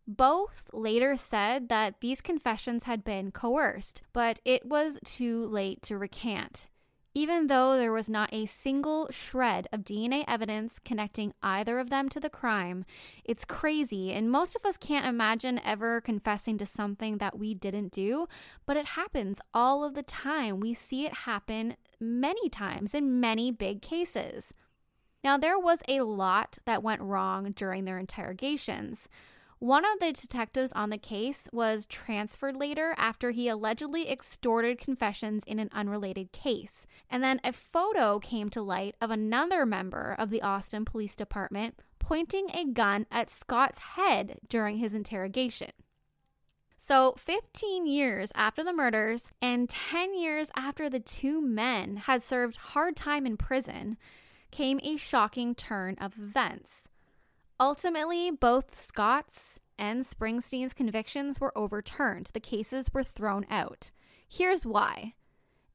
Both 0.07 0.71
later 0.73 1.17
said 1.17 1.71
that 1.71 2.01
these 2.01 2.21
confessions 2.21 2.85
had 2.85 3.05
been 3.05 3.31
coerced, 3.31 4.03
but 4.13 4.39
it 4.45 4.67
was 4.67 4.99
too 5.05 5.47
late 5.47 5.83
to 5.83 5.97
recant 5.97 6.69
even 7.19 7.49
though 7.49 7.77
there 7.77 7.91
was 7.91 8.09
not 8.09 8.33
a 8.33 8.47
single 8.47 9.09
shred 9.11 9.67
of 9.73 9.81
DNA 9.81 10.25
evidence 10.29 10.79
connecting 10.79 11.35
either 11.43 11.81
of 11.81 11.91
them 11.91 12.09
to 12.09 12.21
the 12.21 12.31
crime. 12.31 12.85
It's 13.25 13.45
crazy, 13.45 14.13
and 14.13 14.31
most 14.31 14.55
of 14.55 14.65
us 14.65 14.77
can't 14.77 15.05
imagine 15.05 15.61
ever 15.65 16.01
confessing 16.01 16.59
to 16.59 16.65
something 16.67 17.19
that 17.19 17.37
we 17.37 17.55
didn't 17.55 17.91
do, 17.91 18.29
but 18.67 18.77
it 18.77 18.87
happens 18.87 19.41
all 19.53 19.83
of 19.83 19.95
the 19.95 20.05
time. 20.05 20.61
We 20.61 20.75
see 20.75 21.07
it 21.07 21.13
happen 21.13 21.75
many 21.99 22.49
times 22.49 22.95
in 22.95 23.19
many 23.19 23.51
big 23.51 23.83
cases. 23.83 24.55
Now, 25.25 25.37
there 25.37 25.59
was 25.59 25.81
a 25.89 26.03
lot 26.03 26.59
that 26.67 26.85
went 26.85 27.03
wrong 27.03 27.51
during 27.51 27.85
their 27.85 27.99
interrogations. 27.99 29.09
One 29.61 29.85
of 29.85 29.99
the 29.99 30.13
detectives 30.13 30.73
on 30.73 30.91
the 30.91 30.99
case 30.99 31.49
was 31.53 31.85
transferred 31.87 32.55
later 32.55 32.95
after 32.97 33.33
he 33.33 33.49
allegedly 33.49 34.09
extorted 34.09 34.79
confessions 34.79 35.43
in 35.49 35.59
an 35.59 35.69
unrelated 35.73 36.31
case. 36.31 36.87
And 37.11 37.25
then 37.25 37.41
a 37.43 37.53
photo 37.53 38.21
came 38.21 38.51
to 38.51 38.63
light 38.63 38.95
of 39.01 39.11
another 39.11 39.67
member 39.67 40.15
of 40.17 40.31
the 40.31 40.43
Austin 40.43 40.85
Police 40.85 41.17
Department 41.17 41.75
pointing 41.99 42.51
a 42.51 42.65
gun 42.67 43.07
at 43.11 43.31
Scott's 43.31 43.81
head 43.81 44.39
during 44.49 44.79
his 44.79 44.95
interrogation. 44.95 45.73
So, 46.77 47.17
15 47.19 47.89
years 47.89 48.31
after 48.37 48.63
the 48.63 48.73
murders 48.73 49.33
and 49.43 49.69
10 49.69 50.17
years 50.17 50.51
after 50.55 50.89
the 50.89 51.01
two 51.01 51.43
men 51.43 51.97
had 51.97 52.23
served 52.23 52.57
hard 52.57 52.95
time 52.95 53.27
in 53.27 53.37
prison, 53.37 53.99
came 54.53 54.79
a 54.85 54.97
shocking 54.97 55.57
turn 55.57 55.97
of 56.01 56.17
events. 56.17 56.89
Ultimately, 57.61 58.31
both 58.31 58.75
Scott's 58.75 59.59
and 59.79 60.03
Springsteen's 60.05 60.75
convictions 60.75 61.41
were 61.41 61.57
overturned. 61.57 62.31
The 62.33 62.41
cases 62.41 62.91
were 62.93 63.05
thrown 63.05 63.47
out. 63.51 63.91
Here's 64.29 64.65
why. 64.65 65.15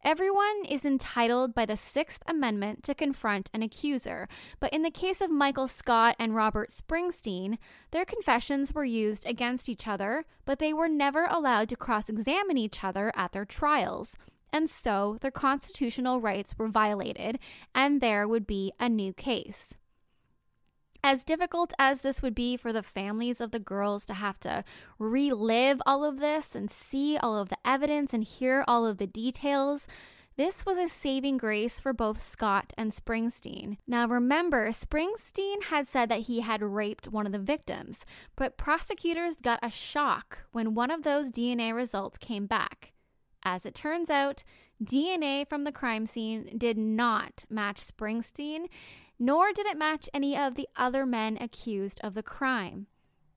Everyone 0.04 0.66
is 0.68 0.84
entitled 0.84 1.56
by 1.56 1.66
the 1.66 1.78
Sixth 1.78 2.22
Amendment 2.28 2.84
to 2.84 2.94
confront 2.94 3.50
an 3.54 3.62
accuser, 3.62 4.28
but 4.60 4.74
in 4.74 4.82
the 4.82 4.92
case 4.92 5.22
of 5.22 5.30
Michael 5.30 5.68
Scott 5.68 6.18
and 6.20 6.36
Robert 6.36 6.72
Springsteen, 6.72 7.58
their 7.92 8.04
confessions 8.04 8.74
were 8.74 8.84
used 8.84 9.26
against 9.26 9.70
each 9.70 9.88
other, 9.88 10.26
but 10.44 10.60
they 10.60 10.74
were 10.74 10.90
never 10.90 11.26
allowed 11.26 11.70
to 11.70 11.78
cross 11.78 12.10
examine 12.10 12.58
each 12.58 12.84
other 12.84 13.14
at 13.16 13.32
their 13.32 13.46
trials. 13.46 14.16
And 14.52 14.70
so 14.70 15.18
their 15.22 15.32
constitutional 15.32 16.20
rights 16.20 16.58
were 16.58 16.68
violated, 16.68 17.40
and 17.74 18.02
there 18.02 18.28
would 18.28 18.46
be 18.46 18.74
a 18.82 18.90
new 18.90 19.14
case. 19.14 19.70
As 21.06 21.26
difficult 21.26 21.74
as 21.78 22.00
this 22.00 22.22
would 22.22 22.34
be 22.34 22.56
for 22.56 22.72
the 22.72 22.82
families 22.82 23.42
of 23.42 23.52
the 23.52 23.60
girls 23.60 24.06
to 24.06 24.14
have 24.14 24.40
to 24.40 24.64
relive 24.98 25.82
all 25.86 26.06
of 26.06 26.20
this 26.20 26.56
and 26.56 26.72
see 26.72 27.18
all 27.18 27.38
of 27.38 27.50
the 27.50 27.58
evidence 27.66 28.14
and 28.14 28.24
hear 28.24 28.64
all 28.70 28.86
of 28.86 29.00
the 29.00 29.08
details, 29.08 29.86
this 30.38 30.66
was 30.66 30.78
a 30.78 30.88
saving 30.88 31.38
grace 31.38 31.80
for 31.80 31.92
both 31.92 32.26
Scott 32.26 32.72
and 32.78 32.94
Springsteen. 32.94 33.78
Now, 33.86 34.08
remember, 34.08 34.70
Springsteen 34.70 35.64
had 35.64 35.90
said 35.90 36.08
that 36.08 36.22
he 36.22 36.40
had 36.40 36.62
raped 36.62 37.10
one 37.10 37.26
of 37.26 37.34
the 37.34 37.38
victims, 37.40 38.06
but 38.38 38.58
prosecutors 38.58 39.36
got 39.36 39.60
a 39.62 39.70
shock 39.70 40.40
when 40.54 40.74
one 40.74 40.90
of 40.90 41.04
those 41.04 41.32
DNA 41.32 41.76
results 41.76 42.18
came 42.18 42.48
back. 42.48 42.94
As 43.44 43.66
it 43.66 43.76
turns 43.76 44.10
out, 44.10 44.44
DNA 44.84 45.48
from 45.48 45.66
the 45.66 45.72
crime 45.72 46.06
scene 46.06 46.56
did 46.58 46.78
not 46.78 47.46
match 47.50 47.82
Springsteen, 47.86 48.68
nor 49.20 49.52
did 49.54 49.66
it 49.66 49.78
match 49.78 50.10
any 50.14 50.38
of 50.38 50.56
the 50.56 50.68
other 50.76 51.06
men 51.06 51.38
accused 51.40 52.00
of 52.04 52.14
the 52.14 52.24
crime. 52.24 52.88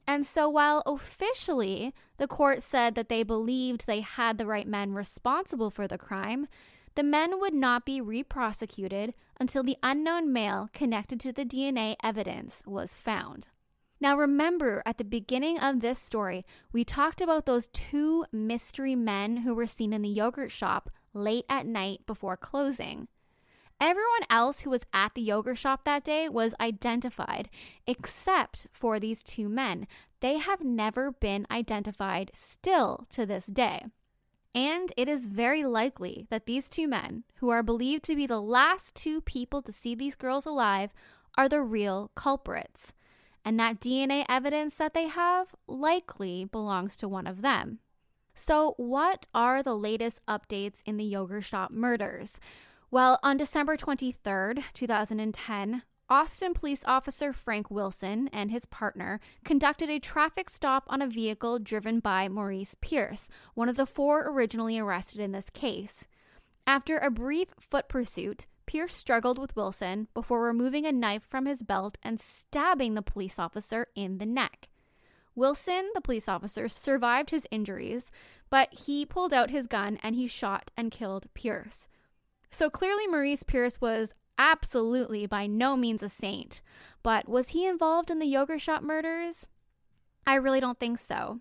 And 0.07 0.25
so, 0.25 0.49
while 0.49 0.83
officially 0.87 1.93
the 2.17 2.29
court 2.29 2.62
said 2.62 2.95
that 2.95 3.09
they 3.09 3.23
believed 3.23 3.87
they 3.87 4.01
had 4.01 4.39
the 4.39 4.47
right 4.47 4.67
men 4.67 4.93
responsible 4.93 5.71
for 5.71 5.89
the 5.89 5.99
crime, 5.99 6.47
the 6.95 7.03
men 7.03 7.41
would 7.41 7.55
not 7.55 7.85
be 7.85 8.01
re-prosecuted 8.01 9.15
until 9.39 9.62
the 9.62 9.77
unknown 9.83 10.33
male 10.33 10.71
connected 10.73 11.21
to 11.21 11.33
the 11.33 11.45
DNA 11.45 11.97
evidence 12.03 12.62
was 12.65 12.95
found. 12.95 13.49
Now, 14.01 14.17
remember 14.17 14.83
at 14.87 14.99
the 14.99 15.05
beginning 15.05 15.59
of 15.59 15.81
this 15.81 15.99
story, 15.99 16.45
we 16.73 16.85
talked 16.85 17.21
about 17.21 17.47
those 17.47 17.69
two 17.69 18.27
mystery 18.31 18.95
men 18.95 19.39
who 19.39 19.55
were 19.55 19.67
seen 19.67 19.93
in 19.93 20.03
the 20.03 20.09
yogurt 20.09 20.53
shop 20.53 20.91
late 21.15 21.47
at 21.49 21.67
night 21.67 22.01
before 22.07 22.37
closing. 22.37 23.09
Everyone 23.81 24.25
else 24.31 24.61
who 24.61 24.71
was 24.71 24.87
at 24.93 25.15
the 25.15 25.21
yogurt 25.21 25.59
shop 25.59 25.85
that 25.85 26.03
day 26.03 26.29
was 26.29 26.55
identified, 26.59 27.51
except 27.87 28.67
for 28.73 28.99
these 28.99 29.23
two 29.23 29.49
men. 29.49 29.87
They 30.21 30.39
have 30.39 30.65
never 30.65 31.12
been 31.12 31.47
identified 31.51 32.31
still 32.33 33.07
to 33.11 33.27
this 33.27 33.47
day. 33.47 33.85
And 34.55 34.91
it 34.97 35.07
is 35.07 35.29
very 35.29 35.65
likely 35.65 36.27
that 36.31 36.47
these 36.47 36.69
two 36.69 36.89
men, 36.89 37.25
who 37.37 37.51
are 37.51 37.62
believed 37.62 38.05
to 38.05 38.17
be 38.17 38.27
the 38.27 38.41
last 38.41 38.95
two 38.95 39.21
people 39.21 39.61
to 39.61 39.73
see 39.73 39.95
these 39.95 40.15
girls 40.15 40.47
alive, 40.47 40.95
are 41.37 41.49
the 41.49 41.61
real 41.61 42.11
culprits. 42.15 42.93
And 43.45 43.61
that 43.61 43.79
DNA 43.79 44.25
evidence 44.27 44.77
that 44.77 44.95
they 44.95 45.09
have 45.09 45.49
likely 45.67 46.47
belongs 46.47 46.97
to 46.97 47.09
one 47.09 47.27
of 47.27 47.43
them. 47.43 47.81
So, 48.35 48.75
what 48.79 49.27
are 49.35 49.62
the 49.62 49.77
latest 49.77 50.21
updates 50.27 50.81
in 50.87 50.97
the 50.97 51.05
yogurt 51.05 51.45
shop 51.45 51.71
murders? 51.71 52.41
Well, 52.90 53.18
on 53.22 53.37
December 53.37 53.77
23rd, 53.77 54.62
2010, 54.72 55.83
Austin 56.09 56.55
police 56.55 56.85
officer 56.87 57.33
Frank 57.33 57.68
Wilson 57.68 58.29
and 58.33 58.53
his 58.53 58.64
partner 58.64 59.18
conducted 59.44 59.90
a 59.90 59.99
traffic 59.99 60.49
stop 60.49 60.85
on 60.87 61.03
a 61.03 61.09
vehicle 61.09 61.59
driven 61.59 61.99
by 61.99 62.29
Maurice 62.29 62.77
Pierce, 62.81 63.29
one 63.55 63.68
of 63.68 63.77
the 63.77 63.87
four 63.87 64.29
originally 64.29 64.79
arrested 64.79 65.20
in 65.20 65.33
this 65.33 65.51
case. 65.51 66.07
After 66.64 66.99
a 66.99 67.11
brief 67.11 67.49
foot 67.59 67.88
pursuit, 67.88 68.46
Pierce 68.66 68.94
struggled 68.94 69.38
with 69.38 69.57
Wilson 69.57 70.07
before 70.14 70.42
removing 70.42 70.87
a 70.87 70.92
knife 70.92 71.25
from 71.29 71.46
his 71.46 71.62
belt 71.64 71.99
and 72.05 72.20
stabbing 72.20 72.94
the 72.94 73.03
police 73.03 73.37
officer 73.37 73.88
in 73.96 74.18
the 74.18 74.27
neck. 74.27 74.68
Wilson, 75.35 75.90
the 75.94 76.01
police 76.01 76.29
officer, 76.29 76.68
survived 76.68 77.31
his 77.31 77.49
injuries, 77.51 78.12
but 78.49 78.72
he 78.72 79.05
pulled 79.05 79.33
out 79.33 79.51
his 79.51 79.66
gun 79.66 79.99
and 80.05 80.14
he 80.14 80.29
shot 80.29 80.70
and 80.77 80.92
killed 80.92 81.27
Pierce. 81.35 81.88
So 82.59 82.71
clearly, 82.71 83.07
Maurice 83.07 83.42
Pierce 83.42 83.83
was 83.83 84.14
absolutely 84.38 85.27
by 85.27 85.47
no 85.47 85.77
means 85.77 86.03
a 86.03 86.09
saint. 86.09 86.62
But 87.03 87.29
was 87.29 87.49
he 87.49 87.66
involved 87.66 88.11
in 88.11 88.19
the 88.19 88.25
yogurt 88.25 88.62
shop 88.62 88.83
murders? 88.83 89.45
I 90.27 90.37
really 90.37 90.59
don't 90.59 90.81
think 90.81 90.99
so. 90.99 91.40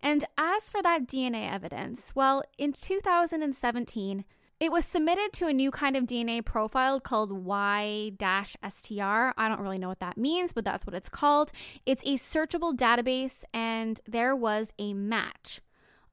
And 0.00 0.24
as 0.38 0.70
for 0.70 0.84
that 0.84 1.08
DNA 1.08 1.52
evidence, 1.52 2.12
well, 2.14 2.44
in 2.58 2.72
2017, 2.72 4.24
It 4.58 4.72
was 4.72 4.86
submitted 4.86 5.34
to 5.34 5.48
a 5.48 5.52
new 5.52 5.70
kind 5.70 5.96
of 5.96 6.04
DNA 6.04 6.42
profile 6.42 6.98
called 6.98 7.30
Y 7.30 8.12
STR. 8.18 9.32
I 9.36 9.48
don't 9.48 9.60
really 9.60 9.76
know 9.78 9.88
what 9.88 10.00
that 10.00 10.16
means, 10.16 10.54
but 10.54 10.64
that's 10.64 10.86
what 10.86 10.94
it's 10.94 11.10
called. 11.10 11.52
It's 11.84 12.02
a 12.04 12.14
searchable 12.14 12.74
database, 12.74 13.44
and 13.52 14.00
there 14.06 14.34
was 14.34 14.72
a 14.78 14.94
match. 14.94 15.60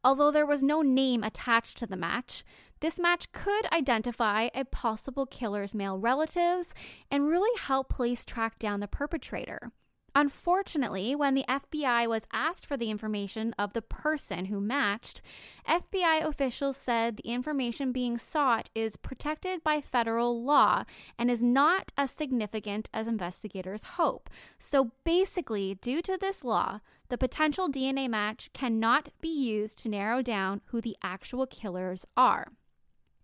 Although 0.04 0.32
there 0.32 0.46
was 0.46 0.62
no 0.62 0.82
name 0.82 1.24
attached 1.24 1.78
to 1.78 1.88
the 1.88 1.96
match, 1.96 2.44
this 2.84 3.00
match 3.00 3.32
could 3.32 3.66
identify 3.72 4.50
a 4.54 4.66
possible 4.66 5.26
killer's 5.26 5.74
male 5.74 5.98
relatives 5.98 6.74
and 7.10 7.30
really 7.30 7.58
help 7.58 7.88
police 7.88 8.26
track 8.26 8.60
down 8.60 8.82
the 8.82 8.90
perpetrator. 8.90 9.72
Unfortunately, 10.14 11.16
when 11.16 11.34
the 11.34 11.46
FBI 11.48 12.10
was 12.10 12.28
asked 12.34 12.66
for 12.66 12.76
the 12.76 12.90
information 12.90 13.56
of 13.58 13.72
the 13.72 13.82
person 13.82 14.46
who 14.46 14.60
matched, 14.60 15.22
FBI 15.66 16.26
officials 16.26 16.76
said 16.76 17.16
the 17.16 17.30
information 17.30 17.94
being 17.94 18.18
sought 18.18 18.70
is 18.76 18.98
protected 18.98 19.64
by 19.64 19.80
federal 19.80 20.44
law 20.44 20.84
and 21.18 21.32
is 21.32 21.42
not 21.42 21.94
as 21.98 22.12
significant 22.12 22.90
as 22.94 23.08
investigators 23.08 23.84
hope. 23.96 24.30
So 24.60 24.92
basically, 25.06 25.76
due 25.76 26.02
to 26.02 26.18
this 26.18 26.44
law, 26.44 26.82
the 27.08 27.18
potential 27.18 27.70
DNA 27.72 28.10
match 28.10 28.50
cannot 28.52 29.08
be 29.22 29.30
used 29.30 29.78
to 29.80 29.90
narrow 29.90 30.22
down 30.22 30.60
who 30.66 30.82
the 30.82 30.98
actual 31.02 31.48
killers 31.48 32.06
are. 32.18 32.52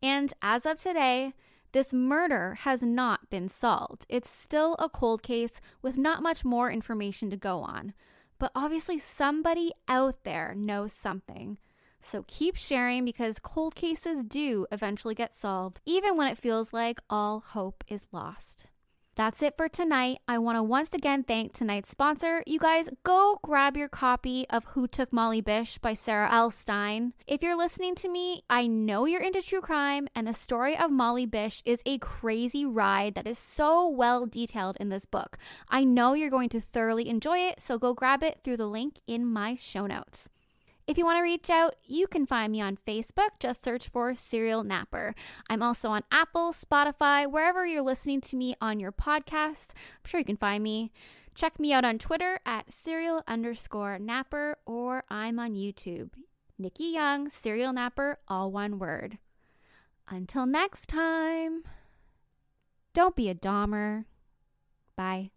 And 0.02 0.34
as 0.42 0.66
of 0.66 0.80
today, 0.80 1.34
this 1.72 1.94
murder 1.94 2.56
has 2.62 2.82
not 2.82 3.30
been 3.30 3.48
solved. 3.50 4.06
It's 4.10 4.30
still 4.30 4.76
a 4.80 4.90
cold 4.90 5.22
case 5.22 5.62
with 5.82 5.98
not 5.98 6.24
much 6.24 6.44
more 6.44 6.72
information 6.72 7.30
to 7.30 7.38
go 7.38 7.62
on. 7.62 7.94
But 8.40 8.52
obviously, 8.56 8.98
somebody 8.98 9.72
out 9.88 10.24
there 10.24 10.56
knows 10.56 10.94
something. 10.94 11.58
So 12.02 12.24
keep 12.28 12.56
sharing 12.56 13.04
because 13.04 13.40
cold 13.40 13.76
cases 13.76 14.24
do 14.24 14.66
eventually 14.72 15.14
get 15.16 15.34
solved, 15.34 15.82
even 15.86 16.16
when 16.16 16.28
it 16.28 16.38
feels 16.38 16.72
like 16.72 17.00
all 17.10 17.42
hope 17.42 17.84
is 17.88 18.06
lost. 18.12 18.68
That's 19.20 19.42
it 19.42 19.58
for 19.58 19.68
tonight. 19.68 20.20
I 20.30 20.38
want 20.38 20.58
to 20.58 20.64
once 20.64 20.94
again 20.94 21.24
thank 21.24 21.52
tonight's 21.52 21.90
sponsor. 21.90 22.42
You 22.48 22.58
guys 22.58 22.90
go 23.04 23.38
grab 23.42 23.76
your 23.76 23.90
copy 23.90 24.46
of 24.50 24.64
Who 24.64 24.88
Took 24.88 25.12
Molly 25.12 25.42
Bish 25.42 25.78
by 25.78 25.94
Sarah 25.94 26.34
L. 26.34 26.50
Stein. 26.50 27.12
If 27.28 27.42
you're 27.42 27.58
listening 27.58 27.96
to 27.96 28.08
me, 28.08 28.44
I 28.50 28.68
know 28.68 29.06
you're 29.06 29.20
into 29.20 29.42
true 29.42 29.60
crime, 29.60 30.08
and 30.16 30.26
the 30.26 30.34
story 30.34 30.78
of 30.78 30.90
Molly 30.90 31.26
Bish 31.26 31.62
is 31.66 31.82
a 31.86 31.98
crazy 31.98 32.66
ride 32.66 33.16
that 33.16 33.28
is 33.28 33.38
so 33.38 33.90
well 33.90 34.26
detailed 34.26 34.78
in 34.80 34.88
this 34.88 35.04
book. 35.04 35.38
I 35.68 35.84
know 35.84 36.14
you're 36.14 36.30
going 36.30 36.48
to 36.52 36.62
thoroughly 36.62 37.10
enjoy 37.10 37.40
it, 37.40 37.62
so 37.62 37.78
go 37.78 37.94
grab 37.94 38.24
it 38.24 38.40
through 38.46 38.56
the 38.56 38.68
link 38.68 39.02
in 39.06 39.26
my 39.26 39.56
show 39.56 39.86
notes. 39.86 40.30
If 40.90 40.98
you 40.98 41.06
want 41.06 41.18
to 41.18 41.22
reach 41.22 41.52
out, 41.52 41.76
you 41.86 42.08
can 42.08 42.26
find 42.26 42.52
me 42.52 42.62
on 42.62 42.76
Facebook. 42.76 43.38
Just 43.40 43.64
search 43.64 43.88
for 43.88 44.16
Serial 44.16 44.64
Napper. 44.64 45.14
I'm 45.48 45.62
also 45.62 45.90
on 45.90 46.02
Apple, 46.12 46.52
Spotify, 46.52 47.30
wherever 47.30 47.64
you're 47.64 47.84
listening 47.84 48.22
to 48.22 48.36
me 48.36 48.56
on 48.60 48.80
your 48.80 48.92
podcast. 48.92 49.68
I'm 49.76 50.08
sure 50.08 50.20
you 50.20 50.26
can 50.26 50.36
find 50.36 50.64
me. 50.64 50.92
Check 51.36 51.60
me 51.60 51.74
out 51.74 51.86
on 51.86 52.00
Twitter 52.00 52.40
at 52.44 52.72
serial 52.72 53.22
underscore 53.28 54.00
napper, 54.00 54.58
or 54.66 55.04
I'm 55.12 55.38
on 55.38 55.54
YouTube. 55.54 56.10
Nikki 56.58 56.86
Young, 56.86 57.30
Serial 57.30 57.72
Napper, 57.72 58.18
all 58.28 58.52
one 58.52 58.80
word. 58.80 59.20
Until 60.10 60.48
next 60.48 60.90
time, 60.90 61.66
don't 62.96 63.16
be 63.16 63.30
a 63.30 63.36
Dahmer. 63.36 64.06
Bye. 64.96 65.30